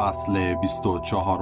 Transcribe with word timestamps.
فصل 0.00 0.54
24 0.54 1.38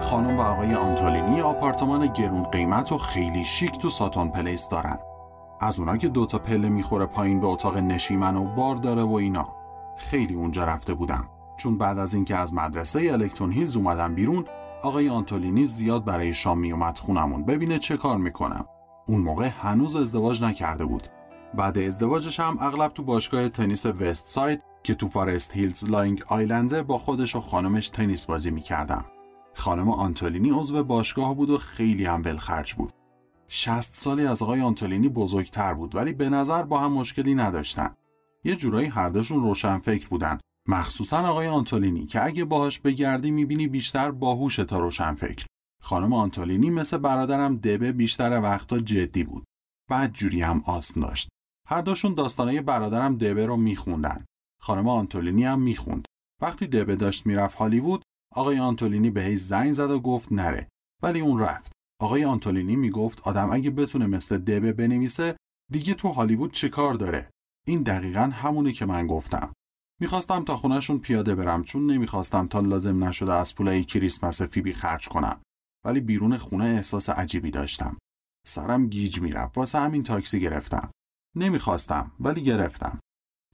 خانم 0.00 0.38
و 0.38 0.40
آقای 0.40 0.74
آنتولینی 0.74 1.40
آپارتمان 1.40 2.06
گرون 2.06 2.42
قیمت 2.42 2.92
و 2.92 2.98
خیلی 2.98 3.44
شیک 3.44 3.78
تو 3.78 3.88
ساتون 3.90 4.28
پلیس 4.28 4.68
دارن. 4.68 5.09
از 5.60 5.78
اونا 5.78 5.96
که 5.96 6.08
دوتا 6.08 6.38
پله 6.38 6.68
می‌خوره 6.68 7.06
پایین 7.06 7.40
به 7.40 7.46
اتاق 7.46 7.76
نشیمن 7.76 8.36
و 8.36 8.54
بار 8.54 8.76
داره 8.76 9.02
و 9.02 9.12
اینا. 9.12 9.48
خیلی 9.96 10.34
اونجا 10.34 10.64
رفته 10.64 10.94
بودم. 10.94 11.28
چون 11.56 11.78
بعد 11.78 11.98
از 11.98 12.14
اینکه 12.14 12.36
از 12.36 12.54
مدرسه 12.54 13.10
الکتون 13.12 13.52
هیلز 13.52 13.76
اومدم 13.76 14.14
بیرون 14.14 14.44
آقای 14.82 15.08
آنتولینی 15.08 15.66
زیاد 15.66 16.04
برای 16.04 16.34
شام 16.34 16.58
میومد 16.58 16.98
خونمون 16.98 17.44
ببینه 17.44 17.78
چه 17.78 17.96
کار 17.96 18.18
می‌کنم. 18.18 18.64
اون 19.06 19.20
موقع 19.20 19.48
هنوز 19.48 19.96
ازدواج 19.96 20.42
نکرده 20.42 20.84
بود. 20.84 21.08
بعد 21.54 21.78
ازدواجش 21.78 22.40
هم 22.40 22.58
اغلب 22.60 22.92
تو 22.92 23.02
باشگاه 23.02 23.48
تنیس 23.48 23.86
وست 23.86 24.26
ساید 24.26 24.62
که 24.82 24.94
تو 24.94 25.08
فارست 25.08 25.56
هیلز 25.56 25.90
لانگ 25.90 26.22
آیلنده 26.28 26.82
با 26.82 26.98
خودش 26.98 27.36
و 27.36 27.40
خانمش 27.40 27.88
تنیس 27.88 28.26
بازی 28.26 28.50
می‌کردم. 28.50 29.04
خانم 29.54 29.90
آنتولینی 29.90 30.50
عضو 30.50 30.84
باشگاه 30.84 31.34
بود 31.34 31.50
و 31.50 31.58
خیلی 31.58 32.04
هم 32.04 32.22
ولخرج 32.24 32.74
بود. 32.74 32.92
60 33.52 33.94
سالی 33.94 34.26
از 34.26 34.42
آقای 34.42 34.60
آنتولینی 34.60 35.08
بزرگتر 35.08 35.74
بود 35.74 35.94
ولی 35.94 36.12
به 36.12 36.28
نظر 36.28 36.62
با 36.62 36.80
هم 36.80 36.92
مشکلی 36.92 37.34
نداشتن. 37.34 37.96
یه 38.44 38.56
جورایی 38.56 38.88
هر 38.88 39.08
دوشون 39.08 39.42
روشن 39.42 39.78
فکر 39.78 40.08
بودن. 40.08 40.38
مخصوصا 40.68 41.28
آقای 41.28 41.46
آنتولینی 41.46 42.06
که 42.06 42.24
اگه 42.24 42.44
باهاش 42.44 42.78
بگردی 42.78 43.30
می‌بینی 43.30 43.66
بیشتر 43.68 44.10
باهوش 44.10 44.56
تا 44.56 44.78
روشن 44.78 45.14
فکر. 45.14 45.46
خانم 45.82 46.12
آنتولینی 46.12 46.70
مثل 46.70 46.98
برادرم 46.98 47.56
دبه 47.56 47.92
بیشتر 47.92 48.40
وقتا 48.40 48.78
جدی 48.78 49.24
بود. 49.24 49.44
بعد 49.88 50.12
جوری 50.12 50.42
هم 50.42 50.62
آسم 50.66 51.00
داشت. 51.00 51.28
هر 51.68 51.80
دوشون 51.82 52.14
داستانای 52.14 52.60
برادرم 52.60 53.16
دبه 53.16 53.46
رو 53.46 53.56
میخوندن. 53.56 54.24
خانم 54.60 54.88
آنتولینی 54.88 55.44
هم 55.44 55.60
می‌خوند. 55.60 56.04
وقتی 56.42 56.66
دبه 56.66 56.96
داشت 56.96 57.26
می‌رفت 57.26 57.56
هالیوود، 57.56 58.02
آقای 58.34 58.58
آنتولینی 58.58 59.10
بهش 59.10 59.40
زنگ 59.40 59.72
زد 59.72 59.90
و 59.90 60.00
گفت 60.00 60.32
نره. 60.32 60.68
ولی 61.02 61.20
اون 61.20 61.40
رفت. 61.40 61.72
آقای 62.00 62.24
آنتولینی 62.24 62.76
می‌گفت 62.76 63.20
آدم 63.20 63.52
اگه 63.52 63.70
بتونه 63.70 64.06
مثل 64.06 64.38
دبه 64.38 64.72
بنویسه 64.72 65.36
دیگه 65.72 65.94
تو 65.94 66.08
هالیوود 66.08 66.52
چه 66.52 66.68
کار 66.68 66.94
داره؟ 66.94 67.30
این 67.66 67.82
دقیقا 67.82 68.20
همونی 68.20 68.72
که 68.72 68.86
من 68.86 69.06
گفتم. 69.06 69.52
می‌خواستم 70.00 70.44
تا 70.44 70.56
خونهشون 70.56 70.98
پیاده 70.98 71.34
برم 71.34 71.64
چون 71.64 71.90
نمی‌خواستم 71.90 72.46
تا 72.46 72.60
لازم 72.60 73.04
نشده 73.04 73.32
از 73.32 73.54
پولای 73.54 73.84
کریسمس 73.84 74.42
فیبی 74.42 74.72
خرج 74.72 75.08
کنم. 75.08 75.40
ولی 75.84 76.00
بیرون 76.00 76.36
خونه 76.36 76.64
احساس 76.64 77.10
عجیبی 77.10 77.50
داشتم. 77.50 77.98
سرم 78.46 78.86
گیج 78.86 79.20
می‌رفت 79.20 79.58
واسه 79.58 79.78
همین 79.78 80.02
تاکسی 80.02 80.40
گرفتم. 80.40 80.90
نمی‌خواستم 81.36 82.12
ولی 82.20 82.44
گرفتم. 82.44 83.00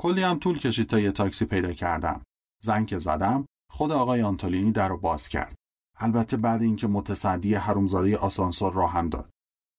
کلی 0.01 0.23
هم 0.23 0.39
طول 0.39 0.59
کشید 0.59 0.87
تا 0.87 1.01
یه 1.01 1.13
تاکسی 1.13 1.45
پیدا 1.45 1.73
کردم. 1.73 2.23
زنگ 2.63 2.99
زدم 2.99 3.47
خود 3.71 3.93
آقای 3.93 4.23
آنتولینی 4.23 4.73
در 4.73 4.89
رو 4.89 4.99
باز 4.99 5.29
کرد. 5.29 5.55
البته 5.99 6.37
بعد 6.37 6.63
اینکه 6.63 6.87
متصدی 6.87 7.55
حرومزاده 7.55 8.17
آسانسور 8.17 8.73
راهم 8.73 9.09
داد. 9.09 9.31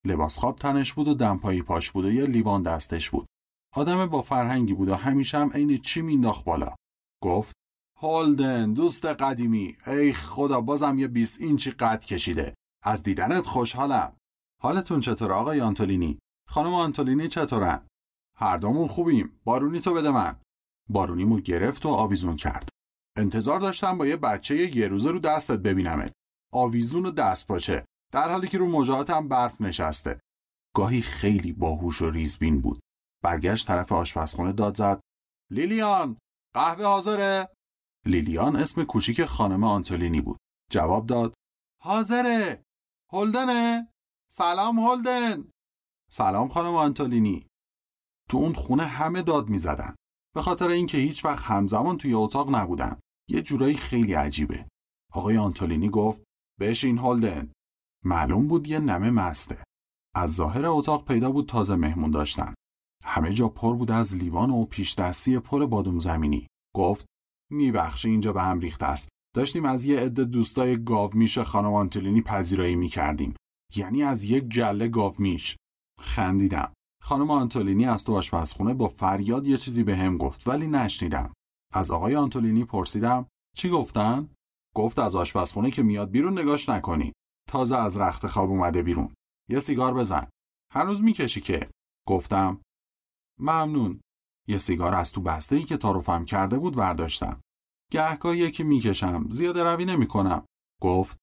لباس 0.06 0.38
خواب 0.38 0.56
تنش 0.56 0.94
بود 0.94 1.08
و 1.08 1.14
دمپایی 1.14 1.62
پاش 1.62 1.92
بود 1.92 2.06
و 2.06 2.12
یه 2.12 2.26
لیوان 2.26 2.64
دستش 2.64 3.10
بود. 3.10 3.28
آدم 3.76 4.06
با 4.06 4.22
فرهنگی 4.22 4.74
بود 4.74 4.90
و 4.90 4.96
همیشه 4.96 5.38
هم 5.38 5.50
عین 5.50 5.78
چی 5.78 6.02
مینداخت 6.02 6.46
بالا. 6.46 6.76
گفت 7.24 7.54
هولدن 8.02 8.74
دوست 8.74 9.06
قدیمی. 9.06 9.78
ای 9.88 10.14
خدا 10.14 10.62
بازم 10.62 11.00
یه 11.00 11.08
20 11.08 11.42
اینچی 11.42 11.72
قد 11.72 12.06
کشیده. 12.06 12.54
از 12.84 13.04
دیدنت 13.04 13.46
خوشحالم. 13.46 14.18
حالتون 14.62 15.00
چطور 15.00 15.34
آقای 15.34 15.62
آنتولینی؟ 15.62 16.20
خانم 16.50 16.74
آنتولینی 16.74 17.28
چطورن؟ 17.28 17.88
هر 18.38 18.58
دومون 18.58 18.88
خوبیم. 18.88 19.40
بارونی 19.44 19.80
تو 19.80 19.94
بده 19.94 20.12
من. 20.12 20.40
بارونیمو 20.90 21.40
گرفت 21.40 21.86
و 21.86 21.90
آویزون 21.90 22.36
کرد. 22.36 22.70
انتظار 23.18 23.60
داشتم 23.60 23.98
با 23.98 24.08
یه 24.08 24.18
بچه 24.18 24.76
یه 24.78 24.88
روزه 24.88 25.12
رو 25.12 25.20
دستت 25.20 25.60
ببینمت. 25.60 26.12
آویزون 26.54 27.06
و 27.06 27.12
دست 27.12 27.48
پاچه. 27.48 27.86
در 28.14 28.30
حالی 28.30 28.48
که 28.48 28.58
رو 28.58 28.72
مجاهاتم 28.72 29.28
برف 29.28 29.62
نشسته. 29.62 30.20
گاهی 30.76 31.02
خیلی 31.02 31.54
باهوش 31.54 32.02
و 32.02 32.10
ریزبین 32.10 32.62
بود. 32.62 32.80
برگشت 33.24 33.68
طرف 33.68 33.92
آشپزخونه 33.92 34.52
داد 34.52 34.78
زد. 34.78 35.00
لیلیان 35.52 36.18
قهوه 36.56 36.86
حاضره؟ 36.86 37.50
لیلیان 38.06 38.56
اسم 38.56 38.84
کوچیک 38.84 39.26
خانم 39.26 39.64
آنتولینی 39.64 40.22
بود. 40.22 40.38
جواب 40.72 41.06
داد. 41.06 41.34
حاضره. 41.84 42.64
هلدنه. 43.14 43.94
سلام 44.32 44.80
هلدن. 44.80 45.52
سلام 46.12 46.48
خانم 46.48 46.76
آنتولینی. 46.76 47.48
تو 48.30 48.38
اون 48.38 48.54
خونه 48.54 48.84
همه 48.84 49.22
داد 49.22 49.50
می‌زدن. 49.50 49.96
به 50.36 50.42
خاطر 50.42 50.68
اینکه 50.68 50.98
هیچ 50.98 51.26
وقت 51.26 51.44
همزمان 51.44 51.98
توی 51.98 52.14
اتاق 52.14 52.56
نبودن. 52.56 53.00
یه 53.30 53.42
جورایی 53.42 53.76
خیلی 53.76 54.14
عجیبه. 54.14 54.68
آقای 55.14 55.38
آنتولینی 55.38 55.90
گفت 55.90 56.22
بشین 56.60 56.98
هولدن 56.98 57.52
معلوم 58.06 58.48
بود 58.48 58.68
یه 58.68 58.80
نمه 58.80 59.10
مسته 59.10 59.64
از 60.16 60.36
ظاهر 60.36 60.66
اتاق 60.66 61.06
پیدا 61.06 61.32
بود 61.32 61.48
تازه 61.48 61.76
مهمون 61.76 62.12
داشتن. 62.12 62.54
همه 63.06 63.34
جا 63.34 63.50
پر 63.50 63.76
بود 63.76 63.92
از 63.92 64.16
لیوان 64.16 64.50
و 64.50 64.66
پیش 64.66 64.96
دستی 64.96 65.40
پر 65.40 65.66
بادوم 65.66 66.00
زمینی. 66.00 66.48
گفت 66.76 67.06
میبخشی 67.52 68.10
اینجا 68.10 68.34
به 68.34 68.42
هم 68.42 68.60
ریخته 68.60 68.86
است. 68.86 69.10
داشتیم 69.36 69.66
از 69.66 69.86
یه 69.86 70.00
عده 70.00 70.26
دوستای 70.26 70.84
گاومیش 70.84 71.38
خانم 71.38 71.74
آنتولینی 71.74 72.22
پذیرایی 72.22 72.76
می‌کردیم. 72.76 73.36
یعنی 73.76 74.04
از 74.04 74.24
یک 74.24 74.44
گله 74.44 74.88
گاومیش 74.88 75.56
خندیدم. 76.02 76.74
خانم 77.04 77.32
آنتولینی 77.32 77.86
از 77.86 78.04
تو 78.04 78.14
آشپزخونه 78.14 78.74
با 78.74 78.88
فریاد 78.88 79.48
یه 79.48 79.58
چیزی 79.58 79.84
به 79.84 79.96
هم 79.96 80.18
گفت 80.18 80.48
ولی 80.48 80.68
نشنیدم. 80.68 81.34
از 81.74 81.92
آقای 81.92 82.16
آنتولینی 82.16 82.66
پرسیدم 82.66 83.28
چی 83.56 83.70
گفتن؟ 83.70 84.30
گفت 84.76 85.00
از 85.00 85.16
آشپزخونه 85.16 85.72
که 85.72 85.84
میاد 85.84 86.12
بیرون 86.12 86.40
نگاش 86.40 86.70
نکنی. 86.70 87.14
تازه 87.50 87.78
از 87.78 87.98
رخت 87.98 88.28
خواب 88.28 88.50
اومده 88.50 88.82
بیرون. 88.84 89.14
یه 89.50 89.60
سیگار 89.60 89.94
بزن. 89.94 90.30
هنوز 90.74 91.04
می‌کشی 91.04 91.42
که؟ 91.42 91.70
گفتم 92.08 92.62
ممنون. 93.40 94.02
یه 94.48 94.58
سیگار 94.58 94.96
از 94.96 95.12
تو 95.12 95.22
بسته 95.22 95.56
ای 95.56 95.64
که 95.64 95.78
تعارفم 95.78 96.26
کرده 96.26 96.58
بود 96.60 96.76
برداشتم. 96.76 97.42
گهگاه 97.92 98.38
یکی 98.38 98.64
می‌کشم 98.64 99.30
زیاده 99.30 99.64
روی 99.64 99.86
نمی‌کنم. 99.86 100.46
گفت 100.82 101.18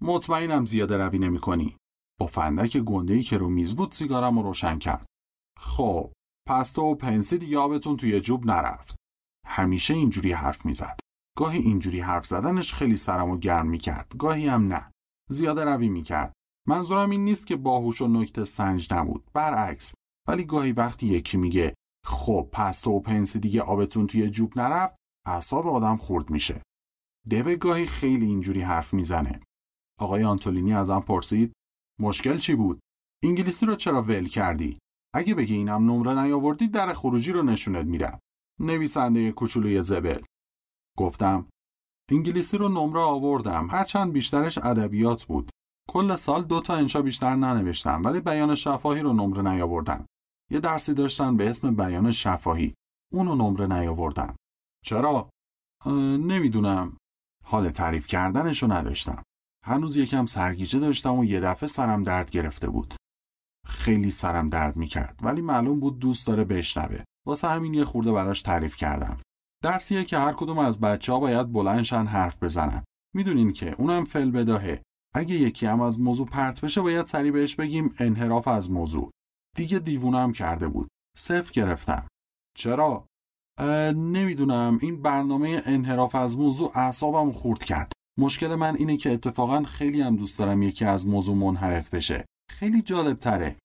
مطمئنم 0.00 0.64
زیاده 0.64 0.96
روی 0.96 1.18
نمی‌کنی. 1.18 1.76
با 2.20 2.26
فندک 2.26 2.76
گنده 2.76 3.14
ای 3.14 3.22
که 3.22 3.38
رو 3.38 3.48
میز 3.48 3.76
بود 3.76 3.92
سیگارم 3.92 4.38
رو 4.38 4.44
روشن 4.44 4.78
کرد. 4.78 5.06
خب 5.58 6.12
پس 6.46 6.72
تو 6.72 6.82
و 6.82 6.94
پنسیل 6.94 7.42
یابتون 7.42 7.96
توی 7.96 8.20
جوب 8.20 8.46
نرفت. 8.46 8.96
همیشه 9.46 9.94
اینجوری 9.94 10.32
حرف 10.32 10.66
می‌زد. 10.66 10.98
گاهی 11.36 11.58
اینجوری 11.58 12.00
حرف 12.00 12.26
زدنش 12.26 12.74
خیلی 12.74 12.96
سرمو 12.96 13.36
گرم 13.38 13.66
می‌کرد. 13.66 14.12
گاهی 14.18 14.48
هم 14.48 14.64
نه. 14.64 14.90
زیاده 15.30 15.64
روی 15.64 15.88
می‌کرد. 15.88 16.32
منظورم 16.68 17.10
این 17.10 17.24
نیست 17.24 17.46
که 17.46 17.56
باهوش 17.56 18.02
و 18.02 18.08
نکته 18.08 18.44
سنج 18.44 18.94
نبود. 18.94 19.30
برعکس. 19.32 19.94
ولی 20.28 20.44
گاهی 20.44 20.72
وقتی 20.72 21.06
یکی 21.06 21.36
میگه 21.36 21.74
خب 22.06 22.48
پس 22.52 22.80
تو 22.80 22.90
و 22.90 23.00
پنسی 23.00 23.40
دیگه 23.40 23.62
آبتون 23.62 24.06
توی 24.06 24.30
جوب 24.30 24.58
نرفت 24.58 24.96
اعصاب 25.26 25.66
آدم 25.66 25.96
خورد 25.96 26.30
میشه. 26.30 26.62
دبه 27.30 27.56
گاهی 27.56 27.86
خیلی 27.86 28.26
اینجوری 28.26 28.60
حرف 28.60 28.94
می‌زنه. 28.94 29.40
آقای 30.00 30.24
آنتولینی 30.24 30.74
ازم 30.74 31.00
پرسید 31.00 31.52
مشکل 32.00 32.38
چی 32.38 32.54
بود؟ 32.54 32.80
انگلیسی 33.24 33.66
رو 33.66 33.74
چرا 33.74 34.02
ول 34.02 34.28
کردی؟ 34.28 34.78
اگه 35.14 35.34
بگی 35.34 35.54
اینم 35.54 35.90
نمره 35.90 36.22
نیاوردی 36.22 36.68
در 36.68 36.92
خروجی 36.92 37.32
رو 37.32 37.42
نشونت 37.42 37.86
میدم. 37.86 38.18
نویسنده 38.60 39.32
کوچولوی 39.32 39.82
زبل. 39.82 40.22
گفتم 40.98 41.48
انگلیسی 42.10 42.58
رو 42.58 42.68
نمره 42.68 43.00
آوردم 43.00 43.70
هرچند 43.70 44.12
بیشترش 44.12 44.58
ادبیات 44.58 45.24
بود. 45.24 45.50
کل 45.88 46.16
سال 46.16 46.44
دو 46.44 46.60
تا 46.60 46.74
انشا 46.74 47.02
بیشتر 47.02 47.34
ننوشتم 47.34 48.02
ولی 48.04 48.20
بیان 48.20 48.54
شفاهی 48.54 49.00
رو 49.00 49.12
نمره 49.12 49.52
نیاوردم. 49.52 50.06
یه 50.50 50.60
درسی 50.60 50.94
داشتن 50.94 51.36
به 51.36 51.50
اسم 51.50 51.74
بیان 51.74 52.10
شفاهی. 52.10 52.74
اونو 53.12 53.34
نمره 53.34 53.66
نیاوردم. 53.66 54.36
چرا؟ 54.84 55.30
نمی‌دونم. 56.26 56.96
حال 57.44 57.70
تعریف 57.70 58.06
کردنش 58.06 58.62
رو 58.62 58.72
نداشتم. 58.72 59.22
هنوز 59.64 59.96
یکم 59.96 60.26
سرگیجه 60.26 60.78
داشتم 60.78 61.14
و 61.18 61.24
یه 61.24 61.40
دفعه 61.40 61.68
سرم 61.68 62.02
درد 62.02 62.30
گرفته 62.30 62.70
بود. 62.70 62.94
خیلی 63.66 64.10
سرم 64.10 64.48
درد 64.48 64.76
می‌کرد 64.76 65.20
ولی 65.22 65.40
معلوم 65.40 65.80
بود 65.80 65.98
دوست 65.98 66.26
داره 66.26 66.44
بشنوه. 66.44 67.04
واسه 67.26 67.48
همین 67.48 67.74
یه 67.74 67.84
خورده 67.84 68.12
براش 68.12 68.42
تعریف 68.42 68.76
کردم. 68.76 69.16
درسیه 69.62 70.04
که 70.04 70.18
هر 70.18 70.32
کدوم 70.32 70.58
از 70.58 70.80
بچه 70.80 71.12
ها 71.12 71.20
باید 71.20 71.52
بلندشن 71.52 72.04
حرف 72.06 72.42
بزنن. 72.42 72.84
می‌دونین 73.14 73.52
که 73.52 73.74
اونم 73.78 74.04
فل 74.04 74.30
بداهه. 74.30 74.82
اگه 75.14 75.34
یکی 75.34 75.66
هم 75.66 75.80
از 75.80 76.00
موضوع 76.00 76.26
پرت 76.26 76.60
بشه 76.60 76.80
باید 76.80 77.06
سریع 77.06 77.32
بهش 77.32 77.54
بگیم 77.54 77.94
انحراف 77.98 78.48
از 78.48 78.70
موضوع. 78.70 79.10
دیگه 79.56 79.78
دیوونم 79.78 80.32
کرده 80.32 80.68
بود. 80.68 80.88
صفر 81.16 81.52
گرفتم. 81.52 82.06
چرا؟ 82.56 83.06
نمی‌دونم 83.94 84.78
این 84.82 85.02
برنامه 85.02 85.62
انحراف 85.66 86.14
از 86.14 86.38
موضوع 86.38 86.72
اعصابم 86.74 87.32
خورد 87.32 87.64
کرد. 87.64 87.92
مشکل 88.18 88.54
من 88.54 88.76
اینه 88.76 88.96
که 88.96 89.12
اتفاقا 89.12 89.62
خیلی 89.62 90.00
هم 90.00 90.16
دوست 90.16 90.38
دارم 90.38 90.62
یکی 90.62 90.84
از 90.84 91.06
موضوع 91.06 91.36
منحرف 91.36 91.94
بشه. 91.94 92.24
خیلی 92.50 92.82
جالب 92.82 93.18
تره. 93.18 93.56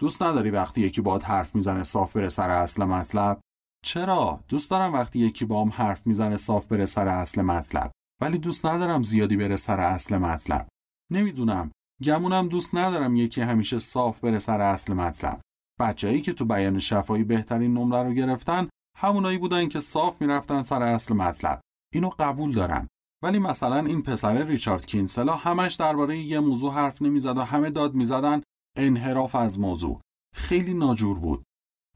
دوست 0.00 0.22
نداری 0.22 0.50
وقتی 0.50 0.80
یکی 0.80 1.00
باهات 1.00 1.24
حرف 1.24 1.54
می‌زنه 1.54 1.82
صاف 1.82 2.16
بره 2.16 2.28
سر 2.28 2.50
اصل 2.50 2.84
مطلب؟ 2.84 3.40
چرا؟ 3.84 4.40
دوست 4.48 4.70
دارم 4.70 4.92
وقتی 4.92 5.18
یکی 5.18 5.44
باهم 5.44 5.68
حرف 5.68 6.06
می‌زنه 6.06 6.36
صاف 6.36 6.66
بره 6.66 6.86
سر 6.86 7.08
اصل 7.08 7.42
مطلب. 7.42 7.90
ولی 8.20 8.38
دوست 8.38 8.66
ندارم 8.66 9.02
زیادی 9.02 9.36
بره 9.36 9.56
سر 9.56 9.80
اصل 9.80 10.18
مطلب. 10.18 10.68
نمی‌دونم. 11.12 11.70
گمونم 12.02 12.48
دوست 12.48 12.74
ندارم 12.74 13.16
یکی 13.16 13.40
همیشه 13.40 13.78
صاف 13.78 14.20
بره 14.20 14.38
سر 14.38 14.60
اصل 14.60 14.92
مطلب. 14.92 15.40
بچه‌ای 15.80 16.20
که 16.20 16.32
تو 16.32 16.44
بیان 16.44 16.78
شفایی 16.78 17.24
بهترین 17.24 17.74
نمره 17.74 18.02
رو 18.02 18.12
گرفتن 18.12 18.68
همونایی 18.96 19.38
بودن 19.38 19.68
که 19.68 19.80
صاف 19.80 20.20
می‌رفتن 20.20 20.62
سر 20.62 20.82
اصل 20.82 21.14
مطلب. 21.14 21.60
اینو 21.94 22.10
قبول 22.18 22.52
دارم. 22.52 22.86
ولی 23.22 23.38
مثلا 23.38 23.78
این 23.78 24.02
پسر 24.02 24.44
ریچارد 24.44 24.86
کینسلا 24.86 25.36
همش 25.36 25.74
درباره 25.74 26.16
یه 26.16 26.40
موضوع 26.40 26.72
حرف 26.72 27.02
نمی‌زد 27.02 27.38
و 27.38 27.42
همه 27.42 27.70
داد 27.70 27.94
می‌زدن 27.94 28.42
انحراف 28.76 29.34
از 29.34 29.60
موضوع. 29.60 30.00
خیلی 30.34 30.74
ناجور 30.74 31.18
بود. 31.18 31.42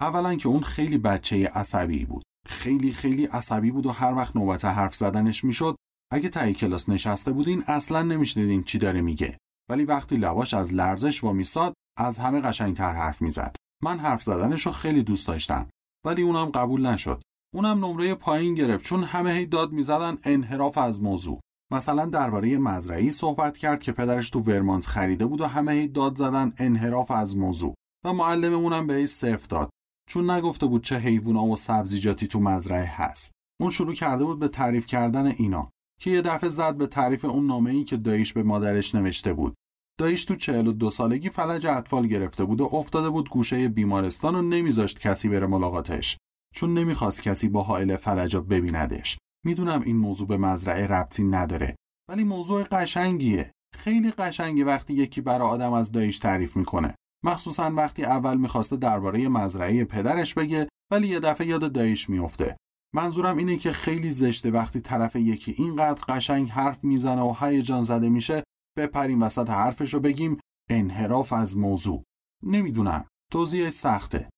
اولا 0.00 0.35
که 0.35 0.49
اون 0.49 0.62
خیلی 0.62 0.99
بچه 0.99 1.49
عصبی 1.49 2.05
بود. 2.05 2.23
خیلی 2.47 2.93
خیلی 2.93 3.25
عصبی 3.25 3.71
بود 3.71 3.87
و 3.87 3.91
هر 3.91 4.15
وقت 4.15 4.37
نوبت 4.37 4.65
حرف 4.65 4.94
زدنش 4.94 5.44
می‌شد 5.44 5.77
اگه 6.12 6.29
تایی 6.29 6.55
کلاس 6.55 6.88
نشسته 6.88 7.32
بودین 7.32 7.65
اصلا 7.67 8.03
نمیشنیدین 8.03 8.62
چی 8.62 8.79
داره 8.79 9.00
میگه. 9.00 9.38
ولی 9.71 9.85
وقتی 9.85 10.17
لواش 10.17 10.55
از 10.55 10.75
لرزش 10.75 11.25
و 11.25 11.32
میساد 11.32 11.75
از 11.99 12.19
همه 12.19 12.41
قشنگتر 12.41 12.93
حرف 12.93 13.23
می‌زد. 13.23 13.56
من 13.83 13.99
حرف 13.99 14.23
زدنش 14.23 14.67
رو 14.67 14.73
خیلی 14.73 15.03
دوست 15.03 15.29
داشتم. 15.29 15.69
ولی 16.06 16.23
اونم 16.23 16.50
قبول 16.50 16.87
نشد. 16.87 17.23
اونم 17.55 17.85
نمره 17.85 18.15
پایین 18.15 18.55
گرفت 18.55 18.85
چون 18.85 19.05
همه 19.05 19.31
هی 19.31 19.47
داد 19.47 19.73
می‌زدن 19.73 20.19
انحراف 20.23 20.79
از 20.79 21.03
موضوع. 21.03 21.41
مثلا 21.70 22.06
درباره 22.06 22.58
مزرعی 22.58 23.11
صحبت 23.11 23.58
کرد 23.58 23.82
که 23.82 23.93
پدرش 23.93 24.31
تو 24.31 24.40
ورمانت 24.40 24.87
خریده 24.87 25.26
بود 25.26 25.40
و 25.40 25.46
همه 25.46 25.72
هی 25.72 25.88
داد 25.88 26.17
زدن 26.17 26.52
انحراف 26.58 27.11
از 27.11 27.37
موضوع. 27.37 27.75
و 28.05 28.12
معلممونم 28.12 28.87
به 28.87 29.06
صرف 29.06 29.46
داد. 29.46 29.70
چون 30.08 30.31
نگفته 30.31 30.67
بود 30.67 30.84
چه 30.84 30.99
حیوونا 30.99 31.44
و 31.44 31.56
سبزیجاتی 31.56 32.26
تو 32.26 32.40
مزرعه 32.40 32.84
هست. 32.84 33.31
اون 33.61 33.70
شروع 33.70 33.94
کرده 33.94 34.25
بود 34.25 34.38
به 34.38 34.49
تعریف 34.49 34.87
کردن 34.87 35.26
اینا. 35.26 35.70
که 36.00 36.11
یه 36.11 36.22
دفعه 36.22 36.50
زد 36.50 36.76
به 36.76 36.87
تعریف 36.87 37.25
اون 37.25 37.46
نامه 37.46 37.70
ای 37.70 37.84
که 37.84 37.96
داییش 37.96 38.32
به 38.32 38.43
مادرش 38.43 38.94
نوشته 38.94 39.32
بود. 39.32 39.55
داییش 39.99 40.25
تو 40.25 40.37
42 40.37 40.90
سالگی 40.90 41.31
فلج 41.31 41.66
اطفال 41.66 42.06
گرفته 42.06 42.44
بود 42.44 42.61
و 42.61 42.69
افتاده 42.73 43.11
بود 43.11 43.31
گوشه 43.31 43.69
بیمارستان 43.69 44.34
و 44.34 44.43
نمیذاشت 44.43 45.00
کسی 45.00 45.28
بره 45.28 45.46
ملاقاتش. 45.46 46.16
چون 46.55 46.75
نمی‌خواست 46.75 47.23
کسی 47.23 47.49
با 47.49 47.62
حائل 47.62 47.96
فلجا 47.96 48.40
ببیندش. 48.40 49.19
می‌دونم 49.46 49.82
این 49.82 49.96
موضوع 49.96 50.28
به 50.28 50.37
مزرعه 50.37 50.87
ربطی 50.87 51.25
نداره 51.25 51.76
ولی 52.10 52.25
موضوع 52.25 52.64
قشنگیه. 52.64 53.52
خیلی 53.75 54.10
قشنگه 54.10 54.64
وقتی 54.64 54.94
یکی 54.94 55.20
برای 55.20 55.48
آدم 55.48 55.72
از 55.72 55.92
دایش 55.92 56.19
تعریف 56.19 56.56
می‌کنه. 56.56 56.94
مخصوصا 57.25 57.70
وقتی 57.75 58.04
اول 58.04 58.37
می‌خواسته 58.37 58.76
درباره 58.76 59.28
مزرعه 59.28 59.84
پدرش 59.84 60.34
بگه 60.34 60.69
ولی 60.92 61.08
یه 61.08 61.20
دفعه 61.20 61.46
یاد 61.46 61.72
دایش 61.72 62.10
میفته 62.10 62.56
منظورم 62.94 63.37
اینه 63.37 63.56
که 63.56 63.72
خیلی 63.72 64.10
زشته 64.10 64.50
وقتی 64.50 64.81
طرف 64.81 65.16
یکی 65.16 65.54
اینقدر 65.58 66.04
قشنگ 66.08 66.50
حرف 66.50 66.84
می‌زنه 66.84 67.22
و 67.22 67.34
هیجان 67.40 67.82
زده 67.82 68.08
میشه 68.08 68.44
بپریم 68.78 69.22
وسط 69.22 69.50
حرفش 69.50 69.94
رو 69.94 70.00
بگیم 70.00 70.40
انحراف 70.70 71.32
از 71.32 71.56
موضوع. 71.56 72.02
نمی‌دونم. 72.42 73.04
توضیح 73.32 73.70
سخته. 73.70 74.30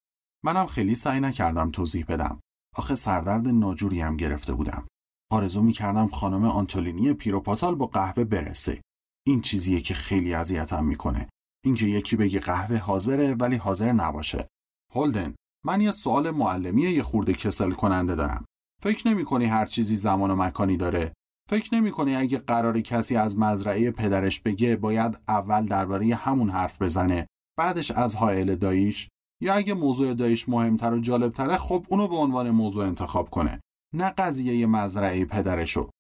منم 0.45 0.67
خیلی 0.67 0.95
سعی 0.95 1.21
نکردم 1.21 1.71
توضیح 1.71 2.05
بدم. 2.09 2.41
آخه 2.77 2.95
سردرد 2.95 3.49
ناجوری 3.49 4.01
هم 4.01 4.17
گرفته 4.17 4.55
بودم. 4.55 4.87
آرزو 5.33 5.63
می‌کردم 5.63 6.09
خانم 6.09 6.45
آنتولینی 6.45 7.13
پیروپاتال 7.13 7.75
با 7.75 7.87
قهوه 7.87 8.25
برسه. 8.25 8.81
این 9.27 9.41
چیزیه 9.41 9.81
که 9.81 9.95
خیلی 9.95 10.35
اذیتم 10.35 10.85
می‌کنه. 10.85 11.29
اینکه 11.65 11.87
یکی 11.87 12.17
بگه 12.17 12.41
قهوه 12.41 12.77
حاضره 12.77 13.35
ولی 13.35 13.57
حاضر 13.57 13.93
نباشه. 13.93 14.49
هولدن 14.95 15.35
من 15.65 15.81
یه 15.81 15.91
سوال 15.91 16.31
معلمی 16.31 16.83
یه 16.83 17.03
خورده 17.03 17.33
کسل 17.33 17.71
کننده 17.71 18.15
دارم. 18.15 18.45
فکر 18.83 19.09
نمی 19.09 19.25
کنی 19.25 19.45
هر 19.45 19.67
چیزی 19.67 19.97
زمان 19.97 20.31
و 20.31 20.37
مکانی 20.37 20.77
داره؟ 20.77 21.13
فکر 21.51 21.75
نمی 21.75 21.91
کنی 21.91 22.17
اگه 22.17 22.39
قرار 22.39 22.81
کسی 22.81 23.17
از 23.17 23.39
مزرعه 23.39 23.91
پدرش 23.91 24.41
بگه 24.41 24.77
باید 24.77 25.19
اول 25.29 25.67
درباره 25.67 26.15
همون 26.15 26.51
حرف 26.51 26.83
بزنه 26.83 27.27
بعدش 27.59 27.91
از 27.91 28.17
حائل 28.17 28.55
داییش؟ 28.55 29.09
یا 29.43 29.55
اگه 29.55 29.75
موضوع 29.75 30.15
دایش 30.15 30.49
مهمتر 30.49 30.95
و 30.95 31.01
جالبتره 31.01 31.57
خب 31.57 31.87
اونو 31.89 32.09
به 32.09 32.17
عنوان 32.17 32.51
موضوع 32.51 32.87
انتخاب 32.87 33.31
کنه. 33.31 33.61
نه 33.95 34.11
قضیه 34.11 34.67
مزرعه 34.67 35.25
پدرشو. 35.25 35.91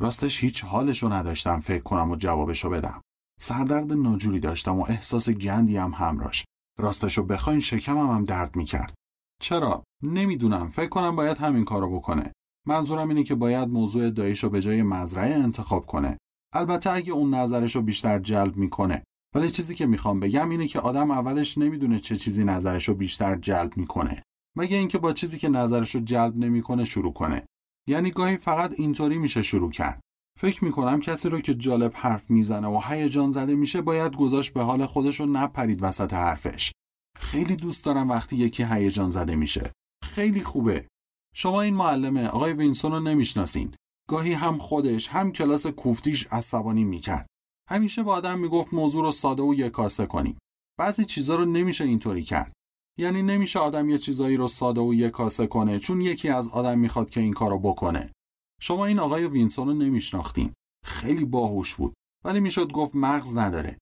راستش 0.00 0.44
هیچ 0.44 0.64
حالشو 0.64 1.12
نداشتم 1.12 1.60
فکر 1.60 1.82
کنم 1.82 2.10
و 2.10 2.16
جوابشو 2.16 2.70
بدم. 2.70 3.00
سردرد 3.40 3.92
ناجوری 3.92 4.40
داشتم 4.40 4.78
و 4.78 4.86
احساس 4.88 5.30
گندی 5.30 5.76
هم 5.76 5.90
همراش 5.90 6.44
راستشو 6.78 7.22
بخواین 7.22 7.60
شکمم 7.60 8.10
هم 8.10 8.24
درد 8.24 8.56
می‌کرد. 8.56 8.94
چرا؟ 9.42 9.84
نمی‌دونم. 10.02 10.70
فکر 10.70 10.88
کنم 10.88 11.16
باید 11.16 11.38
همین 11.38 11.64
کارو 11.64 11.96
بکنه. 11.96 12.32
منظورم 12.66 13.08
اینه 13.08 13.24
که 13.24 13.34
باید 13.34 13.68
موضوع 13.68 14.10
دایشو 14.10 14.50
به 14.50 14.60
جای 14.60 14.82
مزرعه 14.82 15.34
انتخاب 15.34 15.86
کنه. 15.86 16.18
البته 16.52 16.92
اگه 16.92 17.12
اون 17.12 17.34
نظرشو 17.34 17.82
بیشتر 17.82 18.18
جلب 18.18 18.56
می‌کنه. 18.56 19.02
ولی 19.34 19.50
چیزی 19.50 19.74
که 19.74 19.86
می‌خوام 19.86 20.20
بگم 20.20 20.50
اینه 20.50 20.68
که 20.68 20.80
آدم 20.80 21.10
اولش 21.10 21.58
نمی‌دونه 21.58 21.98
چه 22.00 22.16
چیزی 22.16 22.44
نظرشو 22.44 22.94
بیشتر 22.94 23.36
جلب 23.36 23.76
می‌کنه. 23.76 24.22
مگه 24.56 24.76
اینکه 24.76 24.98
با 24.98 25.12
چیزی 25.12 25.38
که 25.38 25.48
نظرشو 25.48 25.98
جلب 25.98 26.36
نمی‌کنه 26.36 26.84
شروع 26.84 27.12
کنه. 27.12 27.46
یعنی 27.88 28.10
گاهی 28.10 28.36
فقط 28.36 28.74
اینطوری 28.76 29.18
میشه 29.18 29.42
شروع 29.42 29.70
کرد. 29.70 30.00
فکر 30.40 30.64
می‌کنم 30.64 31.00
کسی 31.00 31.28
رو 31.28 31.40
که 31.40 31.54
جالب 31.54 31.92
حرف 31.94 32.30
می‌زنه 32.30 32.68
و 32.68 32.80
هیجان 32.88 33.30
زده 33.30 33.54
میشه 33.54 33.80
باید 33.80 34.16
گذاشت 34.16 34.52
به 34.52 34.62
حال 34.62 34.86
خودش 34.86 35.20
رو 35.20 35.26
نپرید 35.26 35.82
وسط 35.82 36.12
حرفش. 36.12 36.72
خیلی 37.18 37.56
دوست 37.56 37.84
دارم 37.84 38.10
وقتی 38.10 38.36
یکی 38.36 38.64
هیجان 38.70 39.08
زده 39.08 39.36
میشه. 39.36 39.72
خیلی 40.04 40.42
خوبه. 40.42 40.86
شما 41.34 41.62
این 41.62 41.74
معلمه 41.74 42.28
آقای 42.28 42.52
وینسون 42.52 42.92
رو 42.92 43.00
نمی‌شناسین. 43.00 43.74
گاهی 44.08 44.32
هم 44.32 44.58
خودش 44.58 45.08
هم 45.08 45.32
کلاس 45.32 45.66
کوفتیش 45.66 46.26
عصبانی 46.30 46.84
می‌کرد. 46.84 47.26
همیشه 47.70 48.02
به 48.02 48.14
آدم 48.14 48.38
می‌گفت 48.38 48.74
موضوع 48.74 49.02
رو 49.02 49.12
ساده 49.12 49.42
و 49.42 49.54
یه 49.54 49.71
کاسه 49.71 50.06
کنیم. 50.06 50.38
بعضی 50.78 51.04
چیزا 51.04 51.34
رو 51.34 51.44
نمیشه 51.44 51.84
اینطوری 51.84 52.22
کرد. 52.22 52.52
یعنی 52.98 53.22
نمیشه 53.22 53.58
آدم 53.58 53.88
یه 53.88 53.98
چیزایی 53.98 54.36
رو 54.36 54.48
ساده 54.48 54.80
و 54.80 54.94
یه 54.94 55.10
کاسه 55.10 55.46
کنه 55.46 55.78
چون 55.78 56.00
یکی 56.00 56.28
از 56.28 56.48
آدم 56.48 56.78
می‌خواد 56.78 57.10
که 57.10 57.20
این 57.20 57.32
کارو 57.32 57.58
بکنه. 57.58 58.12
شما 58.60 58.86
این 58.86 58.98
آقای 58.98 59.26
وینسون 59.26 59.68
رو 59.68 59.74
نمیشناختین 59.74 60.54
خیلی 60.84 61.24
باهوش 61.24 61.74
بود 61.74 61.94
ولی 62.24 62.40
می‌شد 62.40 62.72
گفت 62.72 62.94
مغز 62.94 63.36
نداره. 63.36 63.78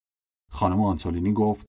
خانم 0.50 0.80
آنتولینی 0.80 1.32
گفت 1.32 1.66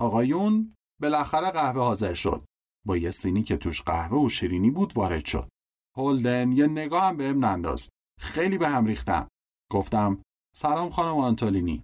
آقایون 0.00 0.74
بالاخره 1.02 1.50
قهوه 1.50 1.80
حاضر 1.82 2.14
شد. 2.14 2.44
با 2.86 2.96
یه 2.96 3.10
سینی 3.10 3.42
که 3.42 3.56
توش 3.56 3.82
قهوه 3.82 4.18
و 4.18 4.28
شیرینی 4.28 4.70
بود 4.70 4.92
وارد 4.96 5.24
شد. 5.24 5.48
هولدن 5.96 6.52
یه 6.52 6.66
نگاه 6.66 7.02
هم 7.02 7.16
بهم 7.16 7.44
ننداز. 7.44 7.88
خیلی 8.20 8.58
به 8.58 8.68
هم 8.68 8.86
ریختم. 8.86 9.28
گفتم 9.72 10.22
سلام 10.56 10.90
خانم 10.90 11.18
آنتولینی 11.18 11.82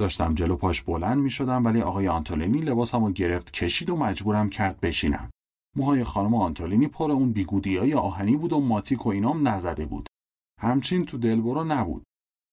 داشتم 0.00 0.34
جلو 0.34 0.56
پاش 0.56 0.82
بلند 0.82 1.18
می 1.18 1.30
شدم 1.30 1.64
ولی 1.64 1.80
آقای 1.80 2.08
آنتولینی 2.08 2.60
لباسم 2.60 3.04
رو 3.04 3.12
گرفت 3.12 3.50
کشید 3.50 3.90
و 3.90 3.96
مجبورم 3.96 4.50
کرد 4.50 4.80
بشینم. 4.80 5.30
موهای 5.76 6.04
خانم 6.04 6.34
آنتولینی 6.34 6.88
پر 6.88 7.12
اون 7.12 7.32
بیگودی 7.32 7.76
های 7.76 7.94
آهنی 7.94 8.36
بود 8.36 8.52
و 8.52 8.60
ماتیک 8.60 9.06
و 9.06 9.08
اینام 9.08 9.48
نزده 9.48 9.86
بود. 9.86 10.06
همچین 10.60 11.04
تو 11.04 11.18
دلبرو 11.18 11.64
نبود. 11.64 12.02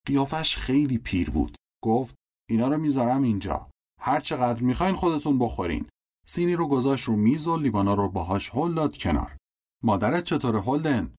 قیافش 0.08 0.56
خیلی 0.56 0.98
پیر 0.98 1.30
بود. 1.30 1.56
گفت 1.84 2.16
اینا 2.50 2.68
رو 2.68 2.78
می‌ذارم 2.78 3.24
اینجا. 3.24 3.70
هر 4.02 4.20
چقدر 4.20 4.62
می‌خواین 4.62 4.96
خودتون 4.96 5.40
بخورین. 5.40 5.86
سینی 6.26 6.56
رو 6.56 6.68
گذاشت 6.68 7.06
رو 7.06 7.16
میز 7.16 7.48
و 7.48 7.58
لیوانا 7.58 7.94
رو 7.94 8.10
باهاش 8.10 8.56
هل 8.56 8.74
داد 8.74 8.98
کنار. 8.98 9.38
مادرت 9.84 10.24
چطوره 10.24 10.62
هولدن؟ 10.62 11.16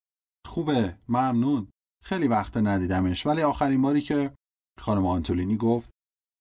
خوبه 0.47 0.97
ممنون. 1.07 1.67
خیلی 2.03 2.27
وقت 2.27 2.57
ندیدمش. 2.57 3.25
ولی 3.25 3.41
آخرین 3.41 3.81
باری 3.81 4.01
که 4.01 4.33
خانم 4.79 5.05
آنتولینی 5.05 5.57
گفت 5.57 5.89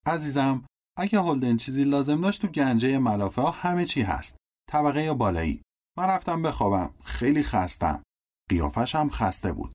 عزیزم 0.08 0.64
اگه 0.96 1.20
هولدن 1.20 1.56
چیزی 1.56 1.84
لازم 1.84 2.20
داشت 2.20 2.42
تو 2.42 2.48
گنجه 2.48 2.98
ملافه 2.98 3.42
ها 3.42 3.50
همه 3.50 3.84
چی 3.84 4.02
هست. 4.02 4.36
طبقه 4.70 5.02
یا 5.02 5.14
بالایی. 5.14 5.62
من 5.98 6.04
رفتم 6.04 6.42
بخوابم. 6.42 6.94
خیلی 7.04 7.42
خستم. 7.42 8.02
قیافش 8.50 8.94
هم 8.94 9.10
خسته 9.10 9.52
بود. 9.52 9.72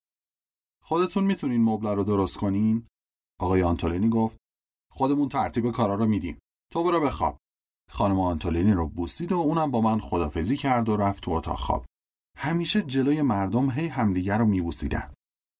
خودتون 0.83 1.23
می‌تونین 1.23 1.63
مبله 1.63 1.93
رو 1.93 2.03
درست 2.03 2.37
کنین؟ 2.37 2.87
آقای 3.39 3.63
آنتولینی 3.63 4.09
گفت. 4.09 4.37
خودمون 4.91 5.29
ترتیب 5.29 5.71
کارا 5.71 5.95
رو 5.95 6.05
میدیم. 6.05 6.39
تو 6.71 6.83
برو 6.83 7.01
بخواب. 7.01 7.37
خانم 7.89 8.19
آنتولینی 8.19 8.71
رو 8.71 8.87
بوسید 8.87 9.31
و 9.31 9.37
اونم 9.37 9.71
با 9.71 9.81
من 9.81 9.99
خدافزی 9.99 10.57
کرد 10.57 10.89
و 10.89 10.97
رفت 10.97 11.23
تو 11.23 11.31
اتاق 11.31 11.59
خواب. 11.59 11.85
همیشه 12.37 12.81
جلوی 12.81 13.21
مردم 13.21 13.71
هی 13.71 13.87
همدیگر 13.87 14.37
رو 14.37 14.45
میبوسیدن. 14.45 15.13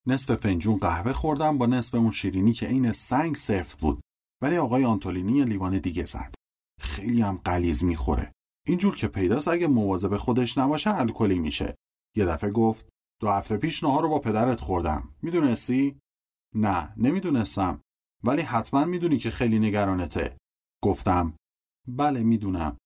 نصف 0.07 0.35
فنجون 0.35 0.77
قهوه 0.77 1.13
خوردم 1.13 1.57
با 1.57 1.65
نصف 1.65 1.95
اون 1.95 2.11
شیرینی 2.11 2.53
که 2.53 2.67
عین 2.67 2.91
سنگ 2.91 3.35
سفت 3.35 3.79
بود. 3.79 4.01
ولی 4.43 4.57
آقای 4.57 4.85
آنتولینی 4.85 5.43
لیوان 5.43 5.79
دیگه 5.79 6.05
زد. 6.05 6.33
خیلی 6.81 7.21
هم 7.21 7.41
قلیز 7.45 7.83
می‌خوره. 7.83 8.31
اینجور 8.67 8.95
که 8.95 9.07
پیداست 9.07 9.47
اگه 9.47 9.67
مواظب 9.67 10.17
خودش 10.17 10.57
نباشه 10.57 10.95
الکلی 10.95 11.39
میشه. 11.39 11.75
یه 12.15 12.25
دفعه 12.25 12.49
گفت 12.49 12.89
دو 13.21 13.29
هفته 13.29 13.57
پیش 13.57 13.83
نهار 13.83 14.01
رو 14.01 14.09
با 14.09 14.19
پدرت 14.19 14.61
خوردم. 14.61 15.15
می‌دونستی؟ 15.21 15.99
نه 16.55 16.93
نمی‌دونستم. 16.97 17.81
ولی 18.23 18.41
حتما 18.41 18.85
می‌دونی 18.85 19.17
که 19.17 19.29
خیلی 19.29 19.59
نگرانته. 19.59 20.37
گفتم 20.83 21.33
بله 21.87 22.23
می‌دونم. 22.23 22.77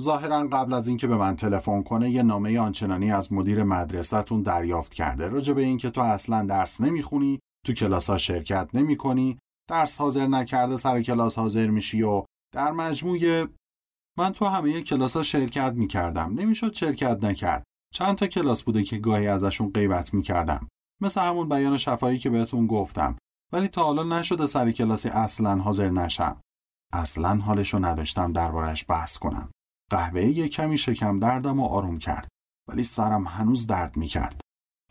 ظاهرا 0.00 0.48
قبل 0.48 0.72
از 0.72 0.88
اینکه 0.88 1.06
به 1.06 1.16
من 1.16 1.36
تلفن 1.36 1.82
کنه 1.82 2.10
یه 2.10 2.22
نامه 2.22 2.58
آنچنانی 2.58 3.12
از 3.12 3.32
مدیر 3.32 3.62
مدرسهتون 3.62 4.42
دریافت 4.42 4.94
کرده. 4.94 5.28
راجع 5.28 5.52
به 5.52 5.62
اینکه 5.62 5.90
تو 5.90 6.00
اصلا 6.00 6.42
درس 6.46 6.80
نمی‌خونی 6.80 7.40
تو 7.66 7.72
کلاس 7.72 8.10
ها 8.10 8.18
شرکت 8.18 8.70
نمی‌کنی 8.74 9.38
درس 9.68 10.00
حاضر 10.00 10.26
نکرده 10.26 10.76
سر 10.76 11.02
کلاس 11.02 11.38
حاضر 11.38 11.66
میشی 11.66 12.02
و 12.02 12.24
در 12.54 12.72
مجموع 12.72 13.46
من 14.18 14.32
تو 14.32 14.46
همه 14.46 14.82
کلاس 14.82 15.16
ها 15.16 15.22
شرکت 15.22 15.72
می‌کردم. 15.72 16.34
نمی‌شد 16.34 16.72
شرکت 16.72 17.24
نکرد. 17.24 17.64
چند 17.94 18.16
تا 18.16 18.26
کلاس 18.26 18.62
بوده 18.62 18.82
که 18.82 18.98
گاهی 18.98 19.26
ازشون 19.26 19.70
غیبت 19.70 20.14
می‌کردم. 20.14 20.68
مثل 21.02 21.20
همون 21.20 21.48
بیان 21.48 21.78
شفایی 21.78 22.18
که 22.18 22.30
بهتون 22.30 22.66
گفتم. 22.66 23.16
ولی 23.52 23.68
تا 23.68 23.84
حالا 23.84 24.18
نشده 24.18 24.46
سر 24.46 24.70
کلاسی 24.70 25.08
اصلا 25.08 25.56
حاضر 25.56 25.90
نشم. 25.90 26.40
اصلا 26.92 27.36
حالشو 27.36 27.78
نداشتم 27.78 28.32
دربارش 28.32 28.84
بحث 28.88 29.18
کنم. 29.18 29.50
قهوه 29.90 30.24
یه 30.24 30.48
کمی 30.48 30.78
شکم 30.78 31.18
دردم 31.18 31.60
و 31.60 31.64
آروم 31.64 31.98
کرد. 31.98 32.28
ولی 32.68 32.84
سرم 32.84 33.26
هنوز 33.26 33.66
درد 33.66 33.96
می‌کرد. 33.96 34.40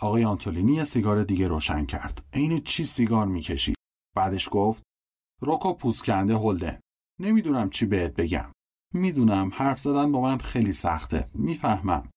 آقای 0.01 0.25
آنتولینی 0.25 0.73
یه 0.73 0.83
سیگار 0.83 1.23
دیگه 1.23 1.47
روشن 1.47 1.85
کرد. 1.85 2.25
عین 2.33 2.61
چی 2.61 2.83
سیگار 2.85 3.25
می‌کشید؟ 3.25 3.76
بعدش 4.17 4.49
گفت 4.51 4.83
روکو 5.41 5.73
پوسکنده 5.73 6.37
هلده. 6.37 6.79
نمی‌دونم 7.19 7.69
چی 7.69 7.85
بهت 7.85 8.13
بگم. 8.13 8.51
می‌دونم 8.93 9.51
حرف 9.53 9.79
زدن 9.79 10.11
با 10.11 10.21
من 10.21 10.37
خیلی 10.37 10.73
سخته. 10.73 11.29
می‌فهمم. 11.33 12.09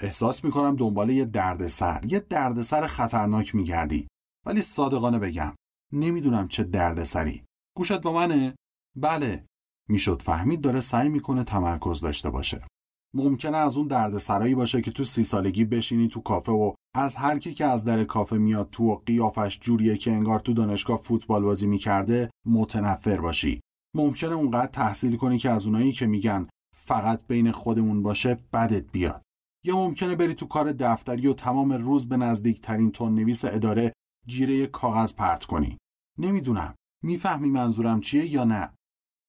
احساس 0.00 0.44
می‌کنم 0.44 0.76
دنبال 0.76 1.10
یه 1.10 1.24
دردسر. 1.24 2.00
یه 2.04 2.20
دردسر 2.20 2.86
خطرناک 2.86 3.54
میگردی. 3.54 4.08
ولی 4.46 4.62
صادقانه 4.62 5.18
بگم 5.18 5.54
نمی‌دونم 5.92 6.48
چه 6.48 6.64
دردسری. 6.64 7.44
گوشت 7.76 8.00
با 8.00 8.12
منه؟ 8.12 8.54
بله. 8.96 9.46
می‌شد 9.88 10.22
فهمید 10.22 10.60
داره 10.60 10.80
سعی 10.80 11.08
می‌کنه 11.08 11.44
تمرکز 11.44 12.00
داشته 12.00 12.30
باشه. 12.30 12.66
ممکنه 13.14 13.56
از 13.56 13.76
اون 13.76 13.86
دردسرایی 13.86 14.54
باشه 14.54 14.80
که 14.80 14.90
تو 14.90 15.04
سی 15.04 15.24
سالگی 15.24 15.64
بشینی 15.64 16.08
تو 16.08 16.20
کافه 16.20 16.52
و 16.52 16.74
از 16.94 17.16
هر 17.16 17.38
کی 17.38 17.54
که 17.54 17.66
از 17.66 17.84
در 17.84 18.04
کافه 18.04 18.38
میاد 18.38 18.68
تو 18.70 18.84
و 18.84 18.94
قیافش 18.94 19.58
جوریه 19.60 19.96
که 19.96 20.12
انگار 20.12 20.40
تو 20.40 20.52
دانشگاه 20.52 20.96
فوتبال 20.96 21.42
بازی 21.42 21.66
می‌کرده 21.66 22.30
متنفر 22.46 23.20
باشی. 23.20 23.60
ممکنه 23.96 24.34
اونقدر 24.34 24.72
تحصیل 24.72 25.16
کنی 25.16 25.38
که 25.38 25.50
از 25.50 25.66
اونایی 25.66 25.92
که 25.92 26.06
میگن 26.06 26.48
فقط 26.76 27.26
بین 27.26 27.52
خودمون 27.52 28.02
باشه 28.02 28.38
بدت 28.52 28.92
بیاد. 28.92 29.22
یا 29.64 29.76
ممکنه 29.76 30.16
بری 30.16 30.34
تو 30.34 30.46
کار 30.46 30.72
دفتری 30.72 31.26
و 31.26 31.32
تمام 31.32 31.72
روز 31.72 32.08
به 32.08 32.16
نزدیکترین 32.16 32.92
تون 32.92 33.14
نویس 33.14 33.44
اداره 33.44 33.92
گیره 34.26 34.66
کاغذ 34.66 35.14
پرت 35.14 35.44
کنی. 35.44 35.78
نمی‌دونم. 36.18 36.74
می‌فهمی 37.04 37.50
منظورم 37.50 38.00
چیه 38.00 38.26
یا 38.26 38.44
نه؟ 38.44 38.72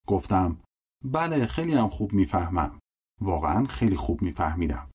گفتم 0.08 0.58
بله 1.06 1.46
خیلی 1.46 1.74
هم 1.74 1.90
خوب 1.90 2.14
می‌فهمم. 2.14 2.80
واقعا 3.22 3.66
خیلی 3.66 3.96
خوب 3.96 4.22
میفهمیدم. 4.22 4.90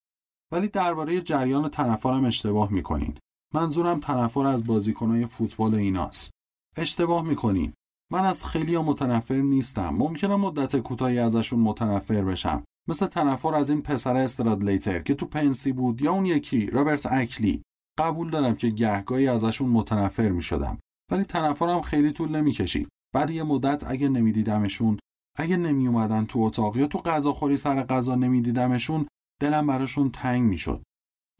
ولی 0.52 0.68
درباره 0.68 1.20
جریان 1.20 1.68
تنفرم 1.68 2.24
اشتباه 2.24 2.72
می‌کنین. 2.72 3.18
منظورم 3.54 4.00
تنفر 4.00 4.46
از 4.46 4.66
بازیکنهای 4.66 5.26
فوتبال 5.26 5.74
ایناست. 5.74 6.30
اشتباه 6.76 7.28
می‌کنین. 7.28 7.72
من 8.12 8.24
از 8.24 8.44
خیلی 8.44 8.74
ها 8.74 8.82
متنفر 8.82 9.34
نیستم. 9.34 9.88
ممکنه 9.88 10.36
مدت 10.36 10.76
کوتاهی 10.76 11.18
ازشون 11.18 11.60
متنفر 11.60 12.24
بشم. 12.24 12.64
مثل 12.88 13.06
تنفر 13.06 13.54
از 13.54 13.70
این 13.70 13.82
پسر 13.82 14.16
استرادلیتر 14.16 14.98
که 14.98 15.14
تو 15.14 15.26
پنسی 15.26 15.72
بود 15.72 16.02
یا 16.02 16.12
اون 16.12 16.26
یکی 16.26 16.66
رابرت 16.66 17.06
اکلی. 17.06 17.62
قبول 17.98 18.30
دارم 18.30 18.54
که 18.54 18.68
گهگاهی 18.68 19.28
ازشون 19.28 19.68
متنفر 19.68 20.28
می 20.28 20.42
شدم 20.42 20.78
ولی 21.12 21.24
تنفرم 21.24 21.80
خیلی 21.80 22.12
طول 22.12 22.36
نمی‌کشید. 22.36 22.88
بعد 23.14 23.30
یه 23.30 23.42
مدت 23.42 23.84
اگه 23.90 24.08
نمیدیدمشون 24.08 24.98
اگه 25.40 25.56
نمی 25.56 25.86
اومدن 25.86 26.24
تو 26.24 26.40
اتاق 26.40 26.76
یا 26.76 26.86
تو 26.86 26.98
غذاخوری 26.98 27.56
سر 27.56 27.82
غذا 27.82 28.14
نمیدیدمشون 28.14 29.06
دلم 29.40 29.66
براشون 29.66 30.10
تنگ 30.10 30.42
می‌شد. 30.42 30.82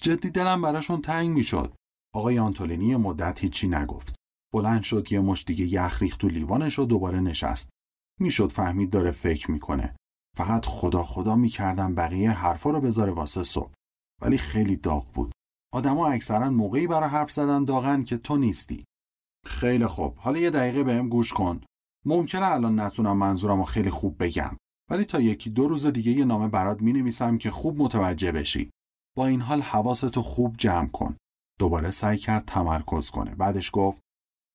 جدی 0.03 0.31
دلم 0.31 0.63
براشون 0.63 1.01
تنگ 1.01 1.31
می‌شد. 1.31 1.75
آقای 2.15 2.39
آنتولینی 2.39 2.97
مدت 2.97 3.41
هیچی 3.41 3.69
نگفت. 3.69 4.15
بلند 4.55 4.83
شد 4.83 5.13
یه 5.13 5.21
مش 5.21 5.45
دیگه 5.45 5.65
یخ 5.65 6.03
ریخت 6.03 6.21
تو 6.21 6.29
لیوانش 6.29 6.79
و 6.79 6.85
دوباره 6.85 7.21
نشست. 7.21 7.69
می‌شد 8.21 8.53
فهمید 8.53 8.91
داره 8.91 9.11
فکر 9.11 9.51
می‌کنه. 9.51 9.97
فقط 10.37 10.67
خدا 10.67 11.03
خدا 11.03 11.37
می‌کردم 11.37 11.95
بقیه 11.95 12.31
حرفا 12.31 12.71
رو 12.71 12.81
بذاره 12.81 13.13
واسه 13.13 13.43
صبح. 13.43 13.73
ولی 14.23 14.39
خیلی 14.39 14.77
داغ 14.77 15.13
بود. 15.13 15.33
آدما 15.73 16.09
اکثرا 16.09 16.51
موقعی 16.51 16.87
برای 16.87 17.09
حرف 17.09 17.31
زدن 17.31 17.65
داغن 17.65 18.05
که 18.05 18.17
تو 18.17 18.37
نیستی. 18.37 18.85
خیلی 19.47 19.87
خوب. 19.87 20.17
حالا 20.17 20.39
یه 20.39 20.51
دقیقه 20.51 20.85
بهم 20.85 21.09
گوش 21.09 21.33
کن. 21.33 21.61
ممکنه 22.07 22.47
الان 22.47 22.81
نتونم 22.81 23.17
منظورم 23.17 23.59
رو 23.59 23.65
خیلی 23.65 23.91
خوب 23.91 24.23
بگم 24.23 24.57
ولی 24.91 25.05
تا 25.05 25.21
یکی 25.21 25.51
دو 25.51 25.69
روز 25.69 25.87
دیگه 25.87 26.13
یه 26.13 26.25
نامه 26.25 26.49
برات 26.49 26.83
می 26.83 26.93
نویسم 26.93 27.39
که 27.39 27.51
خوب 27.51 27.83
متوجه 27.83 28.33
بشی. 28.33 28.71
با 29.17 29.27
این 29.27 29.41
حال 29.41 29.63
حواستو 29.63 30.23
خوب 30.23 30.57
جمع 30.57 30.89
کن. 30.89 31.17
دوباره 31.59 31.91
سعی 31.91 32.19
کرد 32.19 32.45
تمرکز 32.45 33.11
کنه. 33.11 33.35
بعدش 33.35 33.71
گفت 33.73 34.01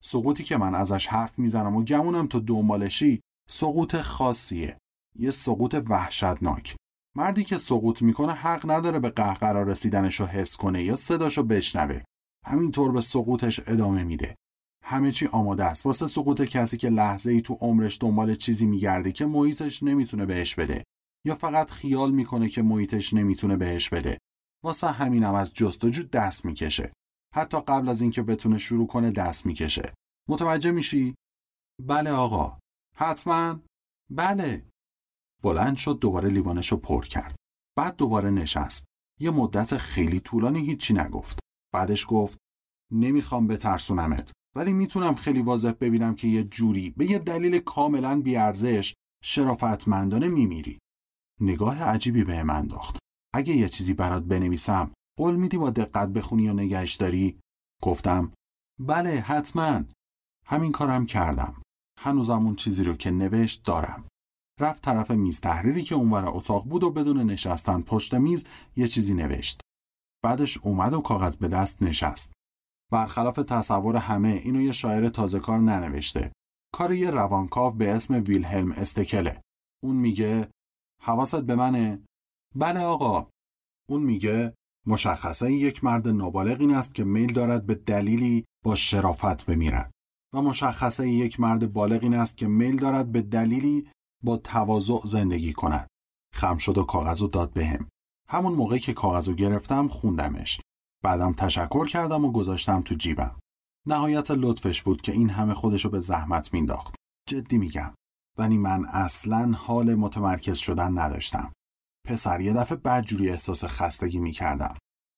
سقوطی 0.03 0.43
که 0.43 0.57
من 0.57 0.75
ازش 0.75 1.07
حرف 1.07 1.39
می‌زنم 1.39 1.75
و 1.75 1.83
گمونم 1.83 2.27
تو 2.27 2.39
دنبالشی 2.39 3.21
سقوط 3.49 3.95
خاصیه. 3.95 4.77
یه 5.19 5.31
سقوط 5.31 5.83
وحشتناک. 5.89 6.75
مردی 7.15 7.43
که 7.43 7.57
سقوط 7.57 8.01
می‌کنه 8.01 8.33
حق 8.33 8.71
نداره 8.71 8.99
به 8.99 9.09
قهقرا 9.09 9.63
رسیدنش 9.63 10.19
رو 10.19 10.25
حس 10.25 10.57
کنه 10.57 10.83
یا 10.83 10.95
صداشو 10.95 11.43
بشنوه. 11.43 12.01
همینطور 12.45 12.91
به 12.91 13.01
سقوطش 13.01 13.59
ادامه 13.67 14.03
میده. 14.03 14.35
همه 14.85 15.11
چی 15.11 15.27
آماده 15.27 15.63
است. 15.63 15.85
واسه 15.85 16.07
سقوط 16.07 16.41
کسی 16.41 16.77
که 16.77 16.89
لحظه 16.89 17.31
ای 17.31 17.41
تو 17.41 17.53
عمرش 17.53 17.97
دنبال 18.01 18.35
چیزی 18.35 18.65
میگرده 18.65 19.11
که 19.11 19.25
محیطش 19.25 19.83
نمی‌تونه 19.83 20.25
بهش 20.25 20.55
بده. 20.55 20.83
یا 21.25 21.35
فقط 21.35 21.71
خیال 21.71 22.11
می‌کنه 22.11 22.49
که 22.49 22.61
محیطش 22.61 23.13
نمی‌تونه 23.13 23.57
بهش 23.57 23.89
بده. 23.89 24.17
واسه 24.63 24.87
همینم 24.87 25.33
از 25.33 25.53
جستجو 25.53 26.03
دست 26.03 26.45
می‌کشه. 26.45 26.93
حتی 27.35 27.61
قبل 27.61 27.89
از 27.89 28.01
اینکه 28.01 28.21
بتونه 28.21 28.57
شروع 28.57 28.87
کنه 28.87 29.11
دست 29.11 29.45
می‌کشه. 29.45 29.93
متوجه 30.29 30.71
میشی؟ 30.71 31.15
بله 31.81 32.11
آقا. 32.11 32.59
حتما؟ 32.95 33.59
بله. 34.11 34.65
بلند 35.43 35.77
شد 35.77 35.99
دوباره 35.99 36.29
لیوانش 36.29 36.71
رو 36.71 36.77
پر 36.77 37.05
کرد. 37.05 37.35
بعد 37.77 37.95
دوباره 37.95 38.29
نشست. 38.29 38.85
یه 39.19 39.29
مدت 39.31 39.77
خیلی 39.77 40.19
طولانی 40.19 40.59
هیچی 40.59 40.93
نگفت. 40.93 41.39
بعدش 41.73 42.05
گفت 42.09 42.37
نمی‌خوام 42.91 43.47
بترسونمت. 43.47 44.31
ولی 44.55 44.73
می‌تونم 44.73 45.15
خیلی 45.15 45.41
واضح 45.41 45.71
ببینم 45.71 46.15
که 46.15 46.27
یه 46.27 46.43
جوری 46.43 46.89
به 46.89 47.11
یه 47.11 47.19
دلیل 47.19 47.59
کاملا 47.59 48.21
بیارزش 48.21 48.93
شرافتمندانه 49.23 50.27
میمیری. 50.27 50.79
نگاه 51.41 51.83
عجیبی 51.83 52.23
به 52.23 52.43
من 52.43 52.55
انداخت. 52.55 52.97
اگه 53.33 53.55
یه 53.55 53.69
چیزی 53.69 53.93
برات 53.93 54.23
بنویسم 54.23 54.91
قول 55.19 55.35
میدی 55.35 55.57
با 55.57 55.69
دقت 55.69 56.09
بخونی 56.09 56.43
یا 56.43 56.53
نگهش 56.53 56.95
داری 56.95 57.39
گفتم 57.81 58.33
بله 58.79 59.09
حتما. 59.09 59.83
همین 60.45 60.71
کارم 60.71 61.05
کردم. 61.05 61.61
هنوزم 61.99 62.45
اون 62.45 62.55
چیزی 62.55 62.83
رو 62.83 62.93
که 62.93 63.11
نوشت 63.11 63.63
دارم. 63.65 64.07
رفت 64.59 64.83
طرف 64.83 65.11
میز 65.11 65.39
تحریری 65.39 65.83
که 65.83 65.95
اونور 65.95 66.25
اتاق 66.27 66.65
بود 66.65 66.83
و 66.83 66.91
بدون 66.91 67.17
نشستن 67.23 67.81
پشت 67.81 68.13
میز 68.13 68.47
یه 68.75 68.87
چیزی 68.87 69.13
نوشت. 69.13 69.61
بعدش 70.23 70.57
اومد 70.57 70.93
و 70.93 71.01
کاغذ 71.01 71.35
به 71.35 71.47
دست 71.47 71.83
نشست. 71.83 72.33
برخلاف 72.93 73.35
تصور 73.35 73.95
همه 73.95 74.29
اینو 74.29 74.61
یه 74.61 74.71
شاعر 74.71 75.09
تازه 75.09 75.39
کار 75.39 75.59
ننوشته. 75.59 76.31
کار 76.73 76.93
یه 76.93 77.09
روانکاو 77.09 77.73
به 77.73 77.91
اسم 77.91 78.23
ویلهلم 78.27 78.71
استکله. 78.71 79.41
اون 79.83 79.95
میگه 79.95 80.49
حواست 81.01 81.41
به 81.41 81.55
منه؟ 81.55 82.03
بله 82.55 82.79
آقا. 82.79 83.27
اون 83.89 84.03
میگه 84.03 84.53
مشخصه 84.87 85.53
یک 85.53 85.83
مرد 85.83 86.07
نابالغ 86.07 86.61
این 86.61 86.75
است 86.75 86.93
که 86.93 87.03
میل 87.03 87.33
دارد 87.33 87.65
به 87.65 87.75
دلیلی 87.75 88.45
با 88.63 88.75
شرافت 88.75 89.45
بمیرد. 89.45 89.91
و 90.33 90.41
مشخصه 90.41 91.09
یک 91.09 91.39
مرد 91.39 91.73
بالغ 91.73 92.03
این 92.03 92.13
است 92.13 92.37
که 92.37 92.47
میل 92.47 92.77
دارد 92.77 93.11
به 93.11 93.21
دلیلی 93.21 93.87
با 94.23 94.37
تواضع 94.37 94.99
زندگی 95.05 95.53
کند. 95.53 95.87
خم 96.33 96.57
شد 96.57 96.77
و 96.77 96.83
کاغذ 96.83 97.23
داد 97.23 97.53
بهم. 97.53 97.87
همون 98.27 98.53
موقعی 98.53 98.79
که 98.79 98.93
کاغذ 98.93 99.27
رو 99.29 99.35
گرفتم 99.35 99.87
خوندمش. 99.87 100.61
بعدم 101.03 101.33
تشکر 101.33 101.87
کردم 101.87 102.25
و 102.25 102.31
گذاشتم 102.31 102.81
تو 102.81 102.95
جیبم. 102.95 103.35
نهایت 103.87 104.31
لطفش 104.31 104.81
بود 104.81 105.01
که 105.01 105.11
این 105.11 105.29
همه 105.29 105.53
خودشو 105.53 105.89
به 105.89 105.99
زحمت 105.99 106.53
مینداخت 106.53 106.95
جدی 107.29 107.57
میگم. 107.57 107.93
ولی 108.37 108.57
من 108.57 108.85
اصلا 108.85 109.51
حال 109.51 109.95
متمرکز 109.95 110.57
شدن 110.57 110.99
نداشتم. 110.99 111.51
پسر 112.07 112.41
یه 112.41 112.53
دفعه 112.53 112.77
بدجوری 112.77 113.29
احساس 113.29 113.63
خستگی 113.63 114.19
می‌کردم. 114.19 114.77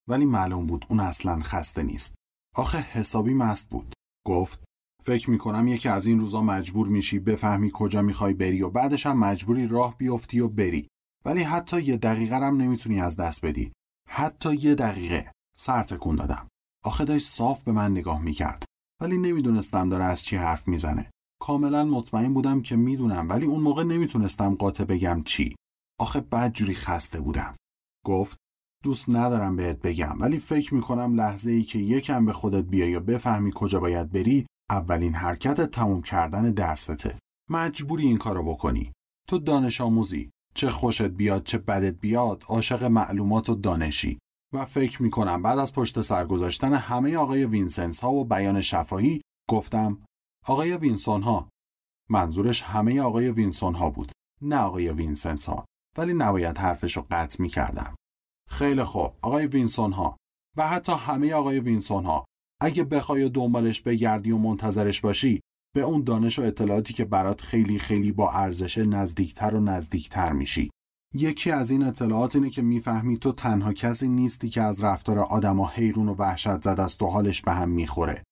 ولی 0.09 0.25
معلوم 0.25 0.65
بود 0.67 0.85
اون 0.89 0.99
اصلا 0.99 1.39
خسته 1.39 1.83
نیست. 1.83 2.15
آخه 2.55 2.77
حسابی 2.77 3.33
مست 3.33 3.69
بود. 3.69 3.93
گفت 4.27 4.63
فکر 5.03 5.29
می‌کنم 5.29 5.67
یکی 5.67 5.89
از 5.89 6.05
این 6.05 6.19
روزا 6.19 6.41
مجبور 6.41 6.87
میشی 6.87 7.19
بفهمی 7.19 7.71
کجا 7.73 8.01
می‌خوای 8.01 8.33
بری 8.33 8.61
و 8.61 8.69
بعدش 8.69 9.05
هم 9.05 9.19
مجبوری 9.19 9.67
راه 9.67 9.97
بیفتی 9.97 10.39
و 10.39 10.47
بری. 10.47 10.87
ولی 11.25 11.43
حتی 11.43 11.81
یه 11.81 11.97
دقیقه 11.97 12.35
هم 12.35 12.57
نمی‌تونی 12.57 13.01
از 13.01 13.15
دست 13.15 13.45
بدی. 13.45 13.71
حتی 14.09 14.55
یه 14.55 14.75
دقیقه. 14.75 15.31
سر 15.57 15.83
تکون 15.83 16.15
دادم. 16.15 16.47
آخه 16.83 17.05
داشت 17.05 17.27
صاف 17.27 17.63
به 17.63 17.71
من 17.71 17.91
نگاه 17.91 18.21
می‌کرد. 18.21 18.63
ولی 19.01 19.17
نمی‌دونستم 19.17 19.89
داره 19.89 20.03
از 20.03 20.23
چی 20.23 20.35
حرف 20.35 20.67
می‌زنه. 20.67 21.09
کاملا 21.41 21.85
مطمئن 21.85 22.33
بودم 22.33 22.61
که 22.61 22.75
می‌دونم 22.75 23.29
ولی 23.29 23.45
اون 23.45 23.61
موقع 23.61 23.83
نمی‌تونستم 23.83 24.55
قاطع 24.55 24.83
بگم 24.83 25.21
چی. 25.25 25.55
آخه 25.99 26.21
بدجوری 26.21 26.73
خسته 26.73 27.21
بودم. 27.21 27.55
گفت 28.05 28.37
دوست 28.83 29.09
ندارم 29.09 29.55
بهت 29.55 29.81
بگم 29.81 30.15
ولی 30.19 30.39
فکر 30.39 30.73
می‌کنم 30.73 31.15
لحظه 31.15 31.51
ای 31.51 31.63
که 31.63 31.79
یکم 31.79 32.25
به 32.25 32.33
خودت 32.33 32.63
بیای 32.63 32.95
و 32.95 32.99
بفهمی 32.99 33.51
کجا 33.55 33.79
باید 33.79 34.11
بری 34.11 34.45
اولین 34.69 35.13
حرکت 35.13 35.61
تموم 35.61 36.01
کردن 36.01 36.51
درسته. 36.51 37.19
مجبوری 37.49 38.07
این 38.07 38.17
کارو 38.17 38.43
بکنی. 38.43 38.91
تو 39.27 39.39
دانش 39.39 39.81
آموزی 39.81 40.29
چه 40.53 40.69
خوشت 40.69 41.01
بیاد 41.01 41.43
چه 41.43 41.57
بدت 41.57 41.99
بیاد 41.99 42.43
عاشق 42.47 42.83
معلومات 42.83 43.49
و 43.49 43.55
دانشی. 43.55 44.19
و 44.55 44.65
فکر 44.65 45.01
می‌کنم 45.01 45.41
بعد 45.41 45.59
از 45.59 45.73
پشت 45.73 46.01
سر 46.01 46.25
گذاشتن 46.25 46.73
همه 46.73 47.17
آقای 47.17 47.45
وینسنس 47.45 47.99
ها 47.99 48.11
و 48.11 48.25
بیان 48.25 48.61
شفاهی 48.61 49.21
گفتم 49.49 50.03
آقای 50.45 50.77
وینسون 50.77 51.23
ها 51.23 51.49
منظورش 52.09 52.61
همه 52.61 53.01
آقای 53.01 53.31
وینسون 53.31 53.75
ها 53.75 53.89
بود 53.89 54.11
نه 54.41 54.57
آقای 54.57 54.89
وینسنس 54.89 55.49
ها 55.49 55.65
ولی 55.97 56.13
نباید 56.13 56.57
حرفش 56.57 56.97
رو 56.97 57.05
قطع 57.11 57.41
می‌کردم. 57.41 57.95
خیلی 58.49 58.83
خوب 58.83 59.13
آقای 59.21 59.47
وینسون 59.47 59.93
ها 59.93 60.17
و 60.57 60.67
حتی 60.67 60.91
همه 60.91 61.33
آقای 61.33 61.59
وینسون 61.59 62.05
ها 62.05 62.25
اگه 62.61 62.83
بخوای 62.83 63.29
دنبالش 63.29 63.81
بگردی 63.81 64.31
و 64.31 64.37
منتظرش 64.37 65.01
باشی 65.01 65.41
به 65.75 65.81
اون 65.81 66.03
دانش 66.03 66.39
و 66.39 66.41
اطلاعاتی 66.41 66.93
که 66.93 67.05
برات 67.05 67.41
خیلی 67.41 67.79
خیلی 67.79 68.11
با 68.11 68.31
ارزشه 68.31 68.77
نزدیکتر 68.77 69.55
و 69.55 69.59
نزدیکتر 69.59 70.31
میشی. 70.33 70.69
یکی 71.15 71.51
از 71.51 71.71
این 71.71 71.83
اطلاعات 71.83 72.35
اینه 72.35 72.49
که 72.49 72.61
می‌فهمی 72.61 73.17
تو 73.17 73.31
تنها 73.31 73.73
کسی 73.73 74.07
نیستی 74.07 74.49
که 74.49 74.61
از 74.61 74.83
رفتار 74.83 75.19
آدما 75.19 75.67
حیرون 75.67 76.09
و 76.09 76.15
وحشت 76.15 76.61
زده 76.61 76.81
است 76.81 77.01
و 77.01 77.07
حالش 77.07 77.41
به 77.41 77.53
هم 77.53 77.69
می‌خوره. 77.69 78.23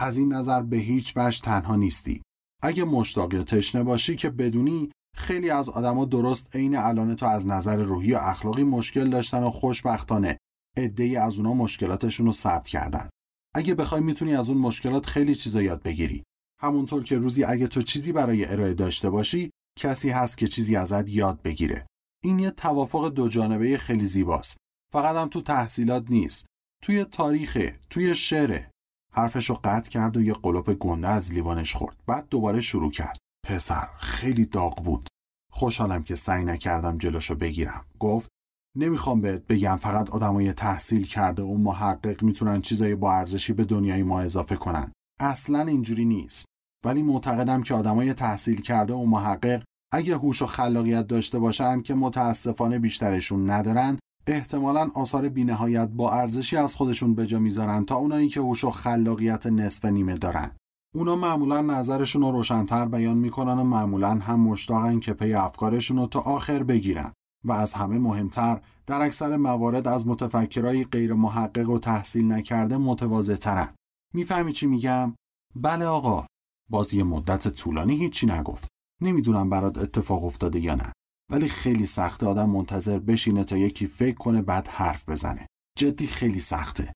از 0.00 0.16
این 0.16 0.32
نظر 0.32 0.62
به 0.62 0.76
هیچ 0.76 1.12
وجه 1.16 1.40
تنها 1.40 1.76
نیستی. 1.76 2.22
اگه 2.62 2.84
مشتاق 2.84 3.34
یا 3.34 3.44
تشنه 3.44 3.82
باشی 3.82 4.16
که 4.16 4.30
بدونی 4.30 4.90
خیلی 5.16 5.50
از 5.50 5.68
آدما 5.68 6.04
درست 6.04 6.56
عین 6.56 6.76
الان 6.76 7.14
تو 7.14 7.26
از 7.26 7.46
نظر 7.46 7.76
روحی 7.76 8.14
و 8.14 8.18
اخلاقی 8.18 8.64
مشکل 8.64 9.10
داشتن 9.10 9.42
و 9.42 9.50
خوشبختانه 9.50 10.38
عده‌ای 10.76 11.16
از 11.16 11.38
اونا 11.38 11.54
مشکلاتشون 11.54 12.26
رو 12.26 12.32
ثبت 12.32 12.68
کردن. 12.68 13.08
اگه 13.54 13.74
بخوای 13.74 14.00
می‌تونی 14.00 14.34
از 14.34 14.48
اون 14.48 14.58
مشکلات 14.58 15.06
خیلی 15.06 15.34
چیزا 15.34 15.62
یاد 15.62 15.82
بگیری. 15.82 16.22
همونطور 16.62 17.04
که 17.04 17.18
روزی 17.18 17.44
اگه 17.44 17.66
تو 17.66 17.82
چیزی 17.82 18.12
برای 18.12 18.44
ارائه 18.44 18.74
داشته 18.74 19.10
باشی 19.10 19.50
کسی 19.78 20.10
هست 20.10 20.38
که 20.38 20.46
چیزی 20.46 20.76
ازت 20.76 21.08
یاد 21.08 21.42
بگیره. 21.42 21.86
این 22.24 22.38
یه 22.38 22.50
توافق 22.50 23.08
دو 23.08 23.28
جانبه 23.28 23.78
خیلی 23.78 24.06
زیباست. 24.06 24.56
فقط 24.92 25.16
هم 25.16 25.28
تو 25.28 25.42
تحصیلات 25.42 26.10
نیست. 26.10 26.46
توی 26.82 27.04
تاریخه 27.04 27.78
توی 27.90 28.14
شعره. 28.14 28.70
حرفش 29.12 29.50
رو 29.50 29.58
قطع 29.64 29.90
کرد 29.90 30.16
و 30.16 30.22
یه 30.22 30.32
قلوپ 30.32 30.72
گنده 30.72 31.08
از 31.08 31.32
لیوانش 31.32 31.74
خورد. 31.74 31.96
بعد 32.06 32.28
دوباره 32.28 32.60
شروع 32.60 32.90
کرد. 32.90 33.18
پسر 33.46 33.88
خیلی 34.00 34.46
داغ 34.46 34.84
بود. 34.84 35.08
خوشحالم 35.52 36.02
که 36.02 36.14
سعی 36.14 36.44
نکردم 36.44 36.98
جلوشو 36.98 37.34
بگیرم. 37.34 37.84
گفت 37.98 38.28
نمی‌خوام 38.76 39.20
بهت 39.20 39.46
بگم 39.46 39.76
فقط 39.76 40.10
آدمای 40.10 40.52
تحصیل 40.52 41.06
کرده 41.06 41.42
و 41.42 41.56
محقق 41.56 42.22
می‌تونن 42.22 42.60
چیزای 42.60 42.94
با 42.94 43.12
ارزشی 43.12 43.52
به 43.52 43.64
دنیای 43.64 44.02
ما 44.02 44.20
اضافه 44.20 44.56
کنن. 44.56 44.92
اصلا 45.20 45.60
اینجوری 45.60 46.04
نیست. 46.04 46.44
ولی 46.84 47.02
معتقدم 47.02 47.62
که 47.62 47.74
آدمای 47.74 48.12
تحصیل 48.12 48.60
کرده 48.60 48.94
و 48.94 49.04
محقق 49.04 49.62
اگه 49.92 50.16
هوش 50.16 50.42
و 50.42 50.46
خلاقیت 50.46 51.06
داشته 51.06 51.38
باشن 51.38 51.80
که 51.80 51.94
متاسفانه 51.94 52.78
بیشترشون 52.78 53.50
ندارن 53.50 53.98
احتمالا 54.26 54.90
آثار 54.94 55.28
بینهایت 55.28 55.88
با 55.88 56.12
ارزشی 56.12 56.56
از 56.56 56.76
خودشون 56.76 57.14
به 57.14 57.26
جا 57.26 57.38
می‌ذارن 57.38 57.84
تا 57.84 57.96
اونایی 57.96 58.28
که 58.28 58.40
هوش 58.40 58.64
و 58.64 58.70
خلاقیت 58.70 59.46
نصف 59.46 59.84
نیمه 59.84 60.14
دارن 60.14 60.50
اونا 60.94 61.16
معمولا 61.16 61.60
نظرشون 61.60 62.22
رو 62.22 62.30
روشنتر 62.30 62.86
بیان 62.86 63.16
می‌کنن 63.16 63.58
و 63.58 63.64
معمولا 63.64 64.10
هم 64.10 64.40
مشتاقن 64.40 65.00
که 65.00 65.12
پی 65.12 65.34
افکارشون 65.34 65.96
رو 65.96 66.06
تا 66.06 66.20
آخر 66.20 66.62
بگیرن 66.62 67.12
و 67.44 67.52
از 67.52 67.74
همه 67.74 67.98
مهمتر 67.98 68.60
در 68.86 69.02
اکثر 69.02 69.36
موارد 69.36 69.88
از 69.88 70.06
متفکرای 70.06 70.84
غیر 70.84 71.14
محقق 71.14 71.70
و 71.70 71.78
تحصیل 71.78 72.32
نکرده 72.32 72.76
متواضع 72.76 73.34
ترن. 73.34 73.74
می‌فهمی 74.14 74.52
چی 74.52 74.66
میگم؟ 74.66 75.14
بله 75.56 75.84
آقا. 75.84 76.26
باز 76.70 76.94
یه 76.94 77.02
مدت 77.02 77.48
طولانی 77.48 77.96
هیچی 77.96 78.26
نگفت. 78.26 78.68
نمی‌دونم 79.02 79.50
برات 79.50 79.78
اتفاق 79.78 80.24
افتاده 80.24 80.60
یا 80.60 80.74
نه. 80.74 80.92
ولی 81.30 81.48
خیلی 81.48 81.86
سخته 81.86 82.26
آدم 82.26 82.50
منتظر 82.50 82.98
بشینه 82.98 83.44
تا 83.44 83.56
یکی 83.56 83.86
فکر 83.86 84.16
کنه 84.16 84.42
بعد 84.42 84.68
حرف 84.68 85.08
بزنه. 85.08 85.46
جدی 85.78 86.06
خیلی 86.06 86.40
سخته. 86.40 86.92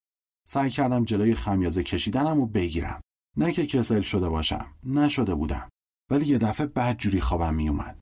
سعی 0.48 0.70
کردم 0.70 1.04
جلوی 1.04 1.34
خمیازه 1.34 1.82
کشیدنم 1.82 2.40
و 2.40 2.46
بگیرم. 2.46 3.00
نه 3.36 3.52
که 3.52 3.66
کسل 3.66 4.00
شده 4.00 4.28
باشم. 4.28 4.74
نشده 4.84 5.34
بودم. 5.34 5.68
ولی 6.10 6.26
یه 6.26 6.38
دفعه 6.38 6.66
بعد 6.66 6.98
جوری 6.98 7.20
خوابم 7.20 7.54
میومد. 7.54 8.00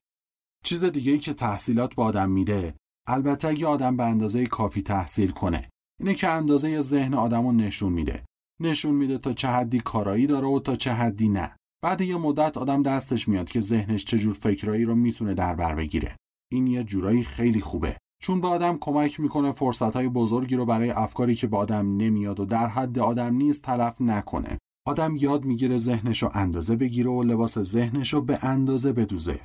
چیز 0.63 0.83
دیگه 0.83 1.11
ای 1.11 1.19
که 1.19 1.33
تحصیلات 1.33 1.95
با 1.95 2.05
آدم 2.05 2.31
میده 2.31 2.75
البته 3.07 3.47
اگه 3.47 3.67
آدم 3.67 3.97
به 3.97 4.03
اندازه 4.03 4.45
کافی 4.45 4.81
تحصیل 4.81 5.31
کنه 5.31 5.69
اینه 5.99 6.13
که 6.13 6.29
اندازه 6.29 6.81
ذهن 6.81 7.13
آدم 7.13 7.45
رو 7.45 7.51
نشون 7.51 7.93
میده 7.93 8.25
نشون 8.61 8.95
میده 8.95 9.17
تا 9.17 9.33
چه 9.33 9.47
حدی 9.47 9.79
کارایی 9.79 10.27
داره 10.27 10.47
و 10.47 10.59
تا 10.59 10.75
چه 10.75 10.93
حدی 10.93 11.29
نه 11.29 11.57
بعد 11.83 12.01
یه 12.01 12.17
مدت 12.17 12.57
آدم 12.57 12.81
دستش 12.81 13.27
میاد 13.27 13.49
که 13.49 13.59
ذهنش 13.59 14.05
چجور 14.05 14.33
فکرایی 14.33 14.85
رو 14.85 14.95
می‌تونه 14.95 15.33
در 15.33 15.55
بر 15.55 15.75
بگیره. 15.75 16.15
این 16.51 16.67
یه 16.67 16.83
جورایی 16.83 17.23
خیلی 17.23 17.61
خوبه. 17.61 17.97
چون 18.21 18.41
به 18.41 18.47
آدم 18.47 18.77
کمک 18.77 19.19
می‌کنه 19.19 19.51
فرصتهای 19.51 20.09
بزرگی 20.09 20.55
رو 20.55 20.65
برای 20.65 20.89
افکاری 20.89 21.35
که 21.35 21.47
به 21.47 21.57
آدم 21.57 21.97
نمیاد 21.97 22.39
و 22.39 22.45
در 22.45 22.67
حد 22.67 22.99
آدم 22.99 23.35
نیست 23.35 23.61
تلف 23.61 24.01
نکنه. 24.01 24.57
آدم 24.87 25.15
یاد 25.15 25.45
می‌گیره 25.45 25.77
ذهنش 25.77 26.23
رو 26.23 26.31
اندازه 26.33 26.75
بگیره 26.75 27.09
و 27.09 27.23
لباس 27.23 27.59
ذهنش 27.59 28.13
رو 28.13 28.21
به 28.21 28.45
اندازه 28.45 28.93
بدوزه. 28.93 29.39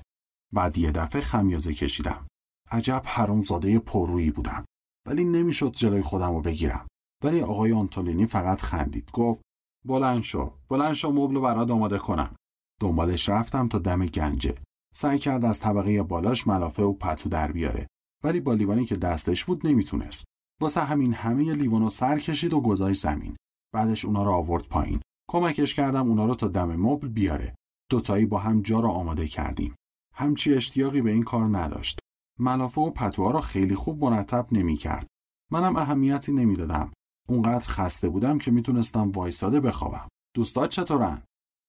بعد 0.55 0.79
یه 0.79 0.93
دفعه 0.93 1.23
خمیازه 1.23 1.75
کشیدم. 1.75 2.27
عجب 2.71 3.03
حرومزاده 3.05 3.79
پررویی 3.79 4.31
بودم. 4.31 4.65
ولی 5.09 5.25
نمی‌شد 5.25 5.73
جلوی 5.73 6.03
خودم 6.03 6.35
رو 6.35 6.41
بگیرم. 6.41 6.87
ولی 7.25 7.41
آقای 7.41 7.73
آنتولینی 7.73 8.27
فقط 8.27 8.61
خندید. 8.61 9.11
گفت 9.13 9.41
بلند 9.87 10.23
شو. 10.23 10.53
بلند 10.69 10.95
شو 10.95 11.11
مبل 11.11 11.41
برات 11.41 11.71
آماده 11.71 11.99
کنم. 11.99 12.35
دنبالش 12.81 13.29
رفتم 13.29 13.69
تا 13.69 13.79
دم 13.79 14.07
گنجه. 14.07 14.59
سعی 14.95 15.19
کرد 15.19 15.45
از 15.45 15.61
طبقه 15.61 16.03
بالاش 16.03 16.47
ملافه 16.47 16.83
و 16.83 16.93
پتو 16.93 17.29
در 17.29 17.53
بیاره. 17.53 17.87
ولی 18.25 18.41
با 18.41 18.55
لیوانی 18.55 18.85
که 18.85 18.97
دستش 18.97 19.45
بود 19.45 19.67
نمی‌تونست. 19.67 20.25
واسه 20.61 20.81
همین 20.81 21.15
همه 21.15 21.53
لیوانو 21.55 21.91
سر 21.91 22.19
کشید 22.19 22.53
و 22.53 22.61
گذاشت 22.61 23.03
زمین. 23.03 23.37
بعدش 23.75 24.05
اونا 24.05 24.23
رو 24.23 24.31
آورد 24.31 24.69
پایین. 24.69 25.01
کمکش 25.31 25.75
کردم 25.75 26.09
اونا 26.09 26.25
رو 26.25 26.35
تا 26.35 26.49
دم 26.49 26.77
مبل 26.77 27.09
بیاره. 27.09 27.55
دوتایی 27.91 28.27
با 28.27 28.39
هم 28.39 28.63
جا 28.63 28.81
رو 28.81 28.89
آماده 28.89 29.29
کردیم. 29.29 29.75
همچی 30.15 30.55
اشتیاقی 30.55 31.01
به 31.01 31.11
این 31.11 31.23
کار 31.23 31.59
نداشت. 31.59 31.99
ملافه 32.39 32.81
و 32.81 32.91
پتوها 32.91 33.31
رو 33.31 33.41
خیلی 33.41 33.75
خوب 33.75 34.05
مرتب 34.05 34.47
نمی‌کرد. 34.53 35.07
منم 35.53 35.77
اهمیتی 35.77 36.33
نمی‌دادم. 36.33 36.93
اونقدر 37.29 37.69
خسته 37.69 38.09
بودم 38.09 38.39
که 38.39 38.51
می‌تونستم 38.51 39.11
وایساده 39.11 39.61
بخوابم. 39.61 40.09
دوستات 40.35 40.71
چطورن؟ 40.71 41.23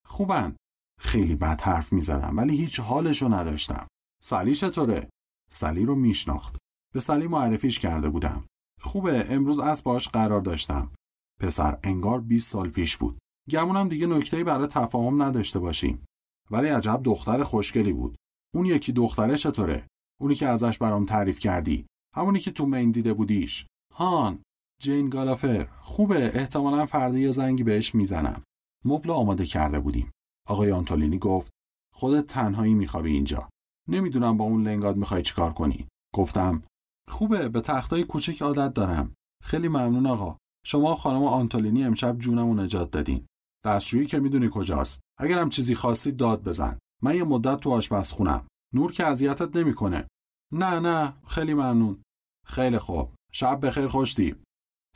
خوبن. 0.07 0.55
خیلی 0.99 1.35
بد 1.35 1.61
حرف 1.61 1.93
می‌زدم 1.93 2.37
ولی 2.37 2.57
هیچ 2.57 2.79
حالشو 2.79 3.33
نداشتم. 3.33 3.87
سالی 4.23 4.55
چطوره؟ 4.55 5.09
سلی 5.51 5.85
رو 5.85 5.95
میشناخت. 5.95 6.57
به 6.93 6.99
سلی 6.99 7.27
معرفیش 7.27 7.79
کرده 7.79 8.09
بودم. 8.09 8.45
خوبه 8.81 9.33
امروز 9.33 9.59
از 9.59 9.83
باش 9.83 10.09
قرار 10.09 10.41
داشتم. 10.41 10.91
پسر 11.39 11.79
انگار 11.83 12.21
20 12.21 12.51
سال 12.51 12.69
پیش 12.69 12.97
بود. 12.97 13.17
گمونم 13.49 13.87
دیگه 13.87 14.07
نکته‌ای 14.07 14.43
برای 14.43 14.67
تفاهم 14.67 15.21
نداشته 15.21 15.59
باشیم. 15.59 16.05
ولی 16.51 16.67
عجب 16.67 17.01
دختر 17.03 17.43
خوشگلی 17.43 17.93
بود. 17.93 18.15
اون 18.55 18.65
یکی 18.65 18.91
دختره 18.91 19.37
چطوره؟ 19.37 19.87
اونی 20.21 20.35
که 20.35 20.47
ازش 20.47 20.77
برام 20.77 21.05
تعریف 21.05 21.39
کردی. 21.39 21.85
همونی 22.15 22.39
که 22.39 22.51
تو 22.51 22.65
مین 22.65 22.91
دیده 22.91 23.13
بودیش. 23.13 23.65
هان. 23.93 24.43
جین 24.81 25.09
گالافر 25.09 25.67
خوبه 25.81 26.31
احتمالا 26.39 26.85
فردا 26.85 27.17
یه 27.17 27.31
زنگی 27.31 27.63
بهش 27.63 27.95
می‌زنم. 27.95 28.43
مبل 28.85 29.11
آماده 29.11 29.45
کرده 29.45 29.79
بودیم. 29.79 30.11
آقای 30.47 30.71
آنتولینی 30.71 31.19
گفت 31.19 31.51
خودت 31.93 32.27
تنهایی 32.27 32.73
میخوابی 32.73 33.11
اینجا. 33.11 33.49
نمی‌دونم 33.89 34.37
با 34.37 34.45
اون 34.45 34.67
لنگاد 34.67 34.97
می‌خوای 34.97 35.21
چیکار 35.21 35.53
کنی. 35.53 35.87
گفتم 36.15 36.63
خوبه 37.09 37.49
به 37.49 37.61
تختای 37.61 38.03
کوچیک 38.03 38.41
عادت 38.41 38.73
دارم. 38.73 39.13
خیلی 39.43 39.67
ممنون 39.67 40.05
آقا. 40.05 40.37
شما 40.65 40.95
خانم 40.95 41.23
آنتولینی 41.23 41.83
امشب 41.83 42.17
جونمو 42.17 42.53
نجات 42.53 42.91
دادین. 42.91 43.25
دستشویی 43.65 44.05
که 44.05 44.19
می‌دونی 44.19 44.49
کجاست. 44.53 44.99
اگرم 45.19 45.49
چیزی 45.49 45.75
خاصی 45.75 46.11
داد 46.11 46.43
بزن. 46.43 46.77
من 47.01 47.15
یه 47.15 47.23
مدت 47.23 47.59
تو 47.59 47.71
آشپزخونم. 47.71 48.47
نور 48.73 48.91
که 48.91 49.05
اذیتت 49.05 49.55
نمی‌کنه. 49.55 50.07
نه 50.53 50.79
نه 50.79 51.13
خیلی 51.27 51.53
ممنون. 51.53 52.01
خیلی 52.45 52.79
خوب. 52.79 53.09
شب 53.31 53.65
بخیر 53.65 53.87
خوشتی. 53.87 54.35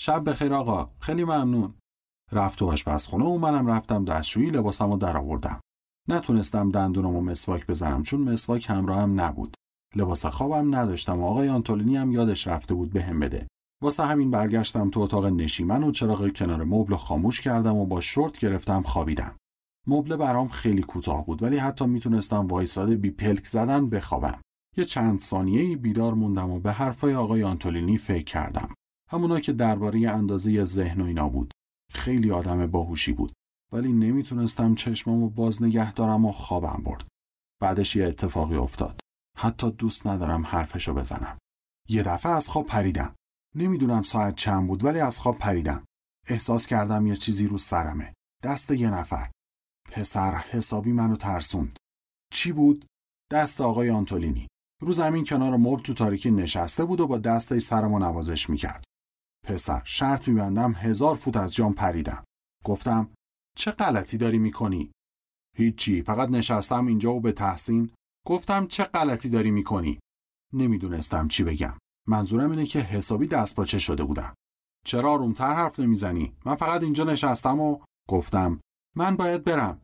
شب 0.04 0.30
بخیر 0.30 0.54
آقا. 0.54 0.90
خیلی 1.00 1.24
ممنون. 1.24 1.74
رفت 2.32 2.60
تو 2.60 2.68
آشپزخونه 2.68 3.26
و 3.26 3.38
منم 3.38 3.68
رفتم 3.68 4.06
دستشویی 4.06 4.50
لباسمو 4.50 4.98
درآوردم. 4.98 5.60
نتونستم 6.10 6.72
دندونمو 6.72 7.22
مسواک 7.22 7.68
بزنم 7.68 8.04
چون 8.04 8.22
مسواک 8.22 8.70
همراهم 8.70 9.22
نبود. 9.22 9.54
لباس 9.96 10.26
خوابم 10.26 10.76
نداشتم 10.76 11.20
و 11.20 11.26
آقای 11.26 11.50
آنتولینی 11.50 11.98
هم 11.98 12.12
یادش 12.12 12.48
رفته 12.48 12.74
بود 12.74 12.94
بهم 12.94 13.20
بده. 13.20 13.48
واسه 13.84 14.06
همین 14.06 14.32
برگشتم 14.32 14.90
تو 14.90 15.00
اتاق 15.00 15.26
نشیمن 15.26 15.84
و 15.84 15.92
چراغ 15.92 16.32
کنار 16.32 16.64
مبل 16.64 16.96
خاموش 16.96 17.42
کردم 17.42 17.76
و 17.76 17.86
با 17.86 18.02
شورت 18.02 18.40
گرفتم 18.40 18.82
خوابیدم. 18.82 19.36
مبل 19.88 20.16
برام 20.16 20.48
خیلی 20.48 20.82
کوتاه 20.82 21.26
بود 21.26 21.44
ولی 21.44 21.58
حتی 21.58 21.86
می‌تونستم 21.86 22.48
وایساده 22.48 22.96
بی 22.96 23.12
پلک 23.12 23.46
زدن 23.46 23.90
بخوابم. 23.90 24.42
یه 24.78 24.86
چند 24.86 25.20
ثانیه 25.20 25.78
بیدار 25.78 26.14
موندم 26.14 26.50
و 26.50 26.60
به 26.60 26.72
حرفای 26.72 27.16
آقای 27.16 27.44
آنتولینی 27.44 27.98
فکر 27.98 28.24
کردم. 28.24 28.70
همونا 29.12 29.40
که 29.40 29.54
درباره 29.54 30.10
اندازه 30.10 30.66
ذهن 30.66 31.02
و 31.02 31.06
اینا 31.06 31.30
بود. 31.30 31.52
خیلی 31.94 32.32
آدم 32.32 32.68
باهوشی 32.68 33.14
بود. 33.14 33.34
ولی 33.74 33.92
نمی‌تونستم 33.92 34.76
چشممو 34.76 35.30
باز 35.30 35.64
نگه 35.64 35.94
دارم 35.94 36.26
و 36.26 36.32
خوابم 36.32 36.84
برد. 36.84 37.08
بعدش 37.62 37.96
یه 37.96 38.08
اتفاقی 38.08 38.56
افتاد. 38.56 39.00
حتی 39.38 39.72
دوست 39.72 40.08
ندارم 40.08 40.46
حرفشو 40.46 40.94
بزنم. 40.94 41.38
یه 41.90 42.04
دفعه 42.04 42.32
از 42.32 42.50
خواب 42.50 42.66
پریدم. 42.66 43.16
نمی‌دونم 43.56 44.02
ساعت 44.02 44.36
چند 44.36 44.68
بود 44.68 44.84
ولی 44.84 45.00
از 45.00 45.20
خواب 45.20 45.38
پریدم. 45.38 45.86
احساس 46.28 46.68
کردم 46.68 47.08
یه 47.08 47.16
چیزی 47.16 47.48
رو 47.48 47.58
سرمه. 47.58 48.14
دست 48.44 48.72
یه 48.72 48.90
نفر. 48.90 49.32
پسر 49.92 50.36
حسابی 50.36 50.92
منو 50.92 51.16
ترسوند. 51.16 51.78
چی 52.34 52.52
بود؟ 52.52 52.86
دست 53.32 53.62
آقای 53.62 53.90
آنتولینی 53.90 54.48
رو 54.82 54.92
زمین 54.92 55.26
کنار 55.26 55.58
مرد 55.58 55.82
تو 55.82 55.94
تاریکی 55.94 56.32
نشسته 56.32 56.86
بود 56.86 57.00
و 57.00 57.08
با 57.08 57.18
دستش 57.18 57.62
سرمو 57.62 58.00
نوازش 58.00 58.50
می‌کرد. 58.50 58.84
پسر 59.44 59.82
شرط 59.86 60.28
میبندم 60.28 60.74
هزار 60.74 61.16
فوت 61.16 61.38
از 61.38 61.56
جام 61.56 61.74
پریدم. 61.74 62.24
گفتم 62.66 63.10
چه 63.58 63.72
غلطی 63.72 64.18
داری 64.18 64.40
می‌کنی؟ 64.40 64.92
هیچی 65.58 66.02
فقط 66.02 66.30
نشستم 66.30 66.86
اینجا 66.86 67.14
و 67.14 67.22
به 67.22 67.32
تحسین. 67.32 67.92
گفتم 68.28 68.68
چه 68.68 68.84
غلطی 68.84 69.30
داری 69.30 69.52
می‌کنی؟ 69.52 70.00
نمی‌دونستم 70.54 71.28
چی 71.28 71.44
بگم. 71.44 71.78
منظورم 72.08 72.52
اینه 72.52 72.66
که 72.66 72.80
حسابی 72.80 73.28
دست 73.28 73.56
باچه 73.56 73.80
شده 73.80 74.04
بودم. 74.04 74.36
چرا 74.86 75.12
آرومتر 75.12 75.54
حرف 75.54 75.80
نمی‌زنی؟ 75.80 76.34
من 76.46 76.56
فقط 76.56 76.84
اینجا 76.84 77.04
نشستم 77.04 77.60
و 77.60 77.80
گفتم 78.10 78.60
من 78.96 79.16
باید 79.16 79.44
برم. 79.44 79.82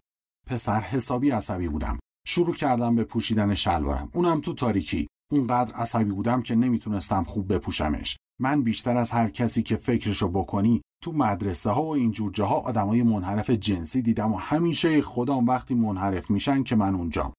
پسر 0.48 0.82
حسابی 0.82 1.30
عصبی 1.30 1.68
بودم. 1.68 2.00
شروع 2.28 2.56
کردم 2.56 2.96
به 2.96 3.04
پوشیدن 3.04 3.56
شلوارم. 3.56 4.10
اونم 4.14 4.42
تو 4.42 4.54
تاریکی. 4.54 5.08
اونقدر 5.32 5.74
عصبی 5.74 6.12
بودم 6.12 6.42
که 6.42 6.56
نمی‌تونستم 6.56 7.24
خوب 7.24 7.54
بپوشمش. 7.54 8.18
من 8.40 8.64
بیشتر 8.64 8.98
از 8.98 9.12
هر 9.12 9.30
کسی 9.30 9.64
که 9.64 9.76
فکرشو 9.76 10.30
بکنی 10.30 10.82
تو 11.04 11.12
مدرسه 11.12 11.70
ها 11.70 11.84
و 11.84 11.94
اینجور 11.94 12.32
جاها 12.32 12.56
آدمای 12.56 13.04
منحرف 13.04 13.50
جنسی 13.50 14.02
دیدم 14.02 14.34
و 14.34 14.38
همیشه 14.38 15.02
خودم 15.02 15.46
وقتی 15.46 15.76
منحرف 15.76 16.30
میشن 16.30 16.64
که 16.64 16.76
من 16.76 16.96
اونجام. 16.96 17.34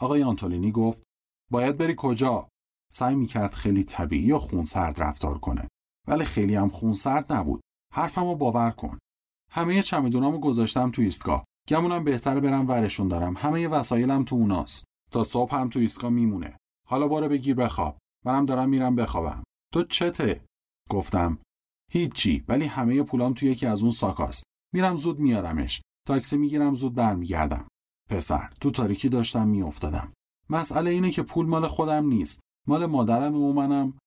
آقای 0.00 0.22
آنتولینی 0.22 0.72
گفت 0.72 1.02
باید 1.50 1.76
بری 1.76 1.94
کجا؟ 1.96 2.48
سعی 2.92 3.14
می‌کرد 3.14 3.54
خیلی 3.54 3.84
طبیعی 3.84 4.32
و 4.32 4.38
خونسرد 4.38 5.02
رفتار 5.02 5.38
کنه. 5.38 5.68
ولی 6.08 6.24
خیلی 6.24 6.54
هم 6.54 6.68
خونسرد 6.68 7.32
نبود. 7.32 7.60
حرفمو 7.94 8.34
باور 8.34 8.70
کن. 8.70 8.98
همه 9.50 9.82
چمدونامو 9.82 10.38
گذاشتم 10.38 10.90
تو 10.90 11.02
ایستگاه. 11.02 11.44
گمونم 11.68 12.04
بهتره 12.04 12.40
برم 12.40 12.68
ورشون 12.68 13.08
دارم. 13.08 13.36
همه 13.36 13.68
وسایلم 13.68 14.24
تو 14.24 14.36
اوناست. 14.36 14.84
تا 15.10 15.22
صبح 15.22 15.54
هم 15.54 15.68
تو 15.68 15.78
ایستگاه 15.78 16.10
میمونه. 16.10 16.56
حالا 16.88 17.08
بارو 17.08 17.28
بگیر 17.28 17.54
بخواب. 17.54 17.98
منم 18.24 18.46
دارم 18.46 18.68
میرم 18.68 18.96
بخوابم. 18.96 19.42
تو 19.72 19.84
چته؟ 19.84 20.44
گفتم. 20.90 21.38
هیچی 21.92 22.44
ولی 22.48 22.64
همه 22.64 23.02
پولام 23.02 23.34
تو 23.34 23.46
یکی 23.46 23.66
از 23.66 23.82
اون 23.82 23.90
ساکاست. 23.90 24.44
میرم 24.74 24.96
زود 24.96 25.18
میارمش. 25.18 25.80
تاکسی 26.06 26.36
می‌گیرم 26.36 26.74
زود 26.74 26.94
برمیگردم. 26.94 27.68
پسر 28.10 28.50
تو 28.60 28.70
تاریکی 28.70 29.08
داشتم 29.08 29.48
میافتادم. 29.48 30.12
مسئله 30.50 30.90
اینه 30.90 31.10
که 31.10 31.22
پول 31.22 31.46
مال 31.46 31.66
خودم 31.66 32.06
نیست. 32.06 32.40
مال 32.66 32.86
مادرم 32.86 33.34
و 33.34 33.52
منم. 33.52 33.98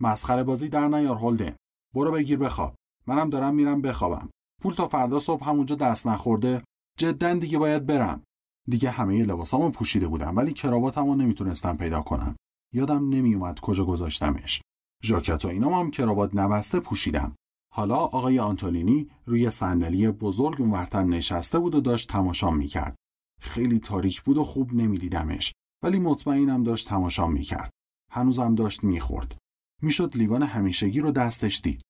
مسخره 0.00 0.42
بازی 0.42 0.68
در 0.68 0.88
نیار 0.88 1.16
هولدن. 1.16 1.56
برو 1.94 2.12
بگیر 2.12 2.38
بخواب. 2.38 2.74
منم 3.06 3.30
دارم 3.30 3.54
میرم 3.54 3.82
بخوابم. 3.82 4.30
پول 4.62 4.74
تا 4.74 4.88
فردا 4.88 5.18
صبح 5.18 5.48
همونجا 5.48 5.76
دست 5.76 6.06
نخورده. 6.06 6.64
جدا 6.98 7.34
دیگه 7.34 7.58
باید 7.58 7.86
برم. 7.86 8.22
دیگه 8.68 8.90
همه 8.90 9.24
لباسامو 9.24 9.70
پوشیده 9.70 10.08
بودم 10.08 10.36
ولی 10.36 10.52
کراواتمو 10.52 11.14
نمی‌تونستم 11.14 11.76
پیدا 11.76 12.00
کنم. 12.00 12.36
یادم 12.74 13.08
نمیومد 13.08 13.60
کجا 13.60 13.84
گذاشتمش. 13.84 14.62
ژاکت 15.02 15.44
و 15.44 15.48
اینام 15.48 15.72
هم 15.72 15.90
کراوات 15.90 16.30
نبسته 16.34 16.80
پوشیدم. 16.80 17.34
حالا 17.74 17.96
آقای 17.96 18.38
آنتولینی 18.38 19.10
روی 19.26 19.50
صندلی 19.50 20.10
بزرگ 20.10 20.60
اونورتر 20.60 21.02
نشسته 21.02 21.58
بود 21.58 21.74
و 21.74 21.80
داشت 21.80 22.08
تماشا 22.08 22.50
می‌کرد. 22.50 22.96
خیلی 23.40 23.78
تاریک 23.78 24.22
بود 24.22 24.36
و 24.36 24.44
خوب 24.44 24.74
نمیدیدمش 24.74 25.52
ولی 25.82 25.98
مطمئنم 25.98 26.62
داشت 26.62 26.88
تماشا 26.88 27.26
می‌کرد. 27.26 27.70
هنوزم 28.12 28.54
داشت 28.54 28.84
می‌خورد. 28.84 29.38
می‌شد 29.82 30.16
لیوان 30.16 30.42
همیشگی 30.42 31.00
رو 31.00 31.10
دستش 31.10 31.60
دید. 31.60 31.82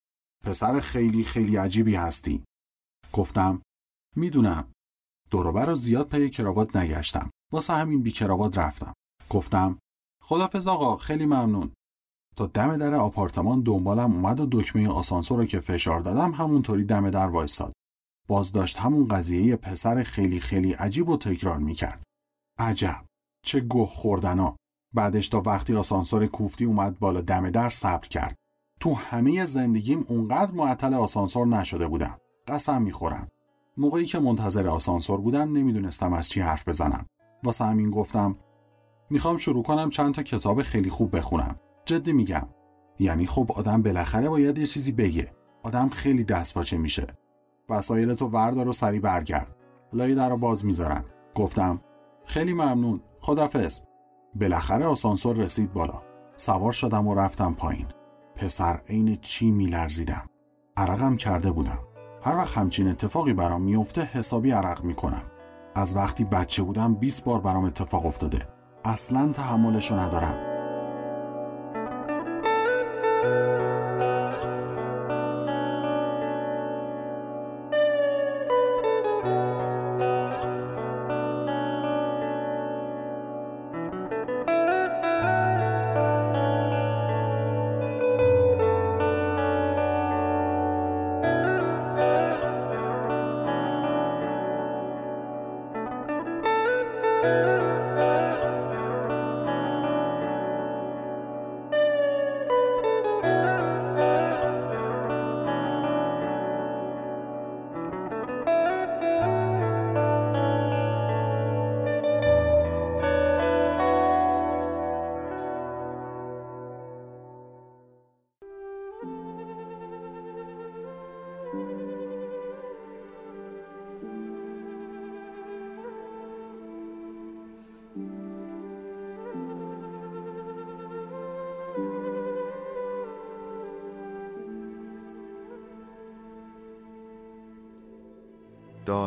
پسر 0.45 0.81
خیلی 0.81 1.25
خیلی 1.25 1.57
عجیبی 1.57 1.95
هستی. 1.95 2.45
گفتم 3.13 3.63
می‌دونم. 4.17 4.73
دوروبر 5.31 5.67
رو 5.67 5.75
زیاد 5.75 6.09
پی 6.09 6.31
کراوات 6.31 6.77
نگشتم. 6.77 7.31
واسه 7.53 7.75
همین 7.75 8.03
بی 8.03 8.11
کراوات 8.11 8.59
رفتم. 8.59 8.95
گفتم 9.31 9.79
خدافز 10.23 10.67
آقا 10.67 10.97
خیلی 10.97 11.27
ممنون. 11.27 11.73
تا 12.41 12.47
دم 12.47 12.77
در 12.77 12.95
آپارتمان 12.95 13.63
دنبالم 13.63 14.13
اومد 14.13 14.41
و 14.41 14.47
دکمه 14.53 14.89
آسانسور 14.89 15.39
رو 15.39 15.45
که 15.45 15.61
فشار 15.61 16.01
دادم 16.01 16.33
همونطوری 16.33 16.85
دم 16.85 17.11
در 17.11 17.27
وایساد 17.27 17.73
باز 18.29 18.53
داشت 18.53 18.79
همون 18.79 19.09
قضیه 19.09 19.57
پسر 19.57 20.03
خیلی 20.03 20.41
خیلی 20.41 20.73
عجیب 20.73 21.09
و 21.09 21.17
تکرار 21.17 21.59
می‌کرد. 21.59 22.03
عجب. 22.59 23.05
چه 23.45 23.61
گوه 23.61 23.89
خوردنا. 23.89 24.57
بعدش 24.95 25.29
تا 25.29 25.43
وقتی 25.47 25.75
آسانسور 25.77 26.27
کوفتی 26.27 26.65
اومد 26.65 26.99
بالا 26.99 27.21
دم 27.21 27.51
در 27.51 27.71
صبر 27.71 28.09
کرد. 28.09 28.35
تو 28.81 28.95
همه 28.95 29.45
زندگیم 29.45 30.05
اونقدر 30.09 30.53
معطل 30.53 30.95
آسانسور 30.95 31.47
نشده 31.47 31.89
بودم. 31.89 32.19
قسم 32.47 32.83
می‌خورم. 32.83 33.29
موقعی 33.77 34.05
که 34.05 34.19
منتظر 34.19 34.69
آسانسور 34.69 35.21
بودم 35.21 35.53
نمی‌دونستم 35.53 36.13
از 36.13 36.29
چی 36.29 36.41
حرف 36.41 36.69
بزنم. 36.69 37.07
واسه 37.45 37.65
همین 37.65 37.91
گفتم 37.91 38.37
می‌خوام 39.11 39.37
شروع 39.37 39.63
کنم 39.63 39.91
چند 39.91 40.15
تا 40.15 40.23
کتاب 40.23 40.63
خیلی 40.63 40.91
خوب 40.91 41.17
بخونم. 41.17 41.57
جدی 41.85 42.13
میگم. 42.13 42.49
یعنی 42.99 43.27
خب 43.27 43.53
آدم 43.55 43.83
بالاخره 43.83 44.29
باید 44.29 44.59
یه 44.59 44.67
چیزی 44.67 44.93
بگه. 44.93 45.33
آدم 45.63 45.89
خیلی 45.89 46.25
دست 46.25 46.55
باچه 46.55 46.77
میشه. 46.79 47.07
وسایل 47.69 48.15
تو 48.15 48.29
وردار 48.29 48.69
و 48.69 48.73
سری 48.73 49.01
برگرد. 49.01 49.57
لای 49.93 50.15
در 50.15 50.29
رو 50.29 50.37
باز 50.37 50.65
می‌ذارن 50.65 51.05
گفتم 51.35 51.81
خیلی 52.25 52.53
ممنون. 52.53 53.01
خدافظ. 53.21 53.81
بالاخره 54.35 54.85
آسانسور 54.85 55.37
رسید 55.37 55.73
بالا. 55.73 56.03
سوار 56.37 56.73
شدم 56.73 57.07
و 57.07 57.15
رفتم 57.15 57.55
پایین. 57.55 57.87
پسر 58.37 58.81
عین 58.89 59.19
چی 59.21 59.51
میلرزیدم. 59.51 60.27
عرقم 60.77 61.17
کرده 61.17 61.51
بودم. 61.51 61.79
هر 62.23 62.37
وقت 62.37 62.59
همچین 62.59 62.89
اتفاقی 62.89 63.33
برام 63.33 63.63
میفته 63.63 64.03
حسابی 64.03 64.51
عرق 64.51 64.85
می‌کنم. 64.85 65.23
از 65.75 65.97
وقتی 65.97 66.25
بچه 66.25 66.63
بودم 66.63 66.95
20 66.95 67.25
بار 67.25 67.41
برام 67.41 67.65
اتفاق 67.65 68.07
افتاده. 68.07 68.49
اصلا 68.85 69.33
تحملشو 69.33 69.95
ندارم. 69.95 70.50